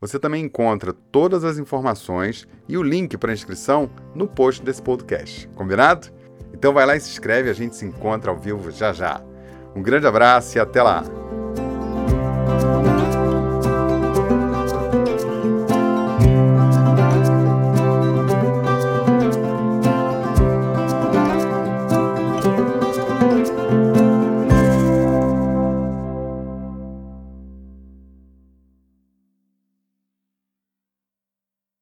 Você 0.00 0.18
também 0.18 0.44
encontra 0.44 0.92
todas 0.92 1.44
as 1.44 1.58
informações 1.58 2.48
e 2.68 2.76
o 2.76 2.82
link 2.82 3.16
para 3.16 3.32
inscrição 3.32 3.90
no 4.14 4.26
post 4.26 4.62
desse 4.62 4.82
podcast. 4.82 5.48
Combinado? 5.54 6.08
Então 6.52 6.72
vai 6.72 6.84
lá 6.84 6.96
e 6.96 7.00
se 7.00 7.10
inscreve, 7.10 7.48
a 7.48 7.54
gente 7.54 7.76
se 7.76 7.84
encontra 7.84 8.30
ao 8.30 8.38
vivo 8.38 8.70
já 8.70 8.92
já. 8.92 9.22
Um 9.74 9.82
grande 9.82 10.06
abraço 10.06 10.58
e 10.58 10.60
até 10.60 10.82
lá! 10.82 11.04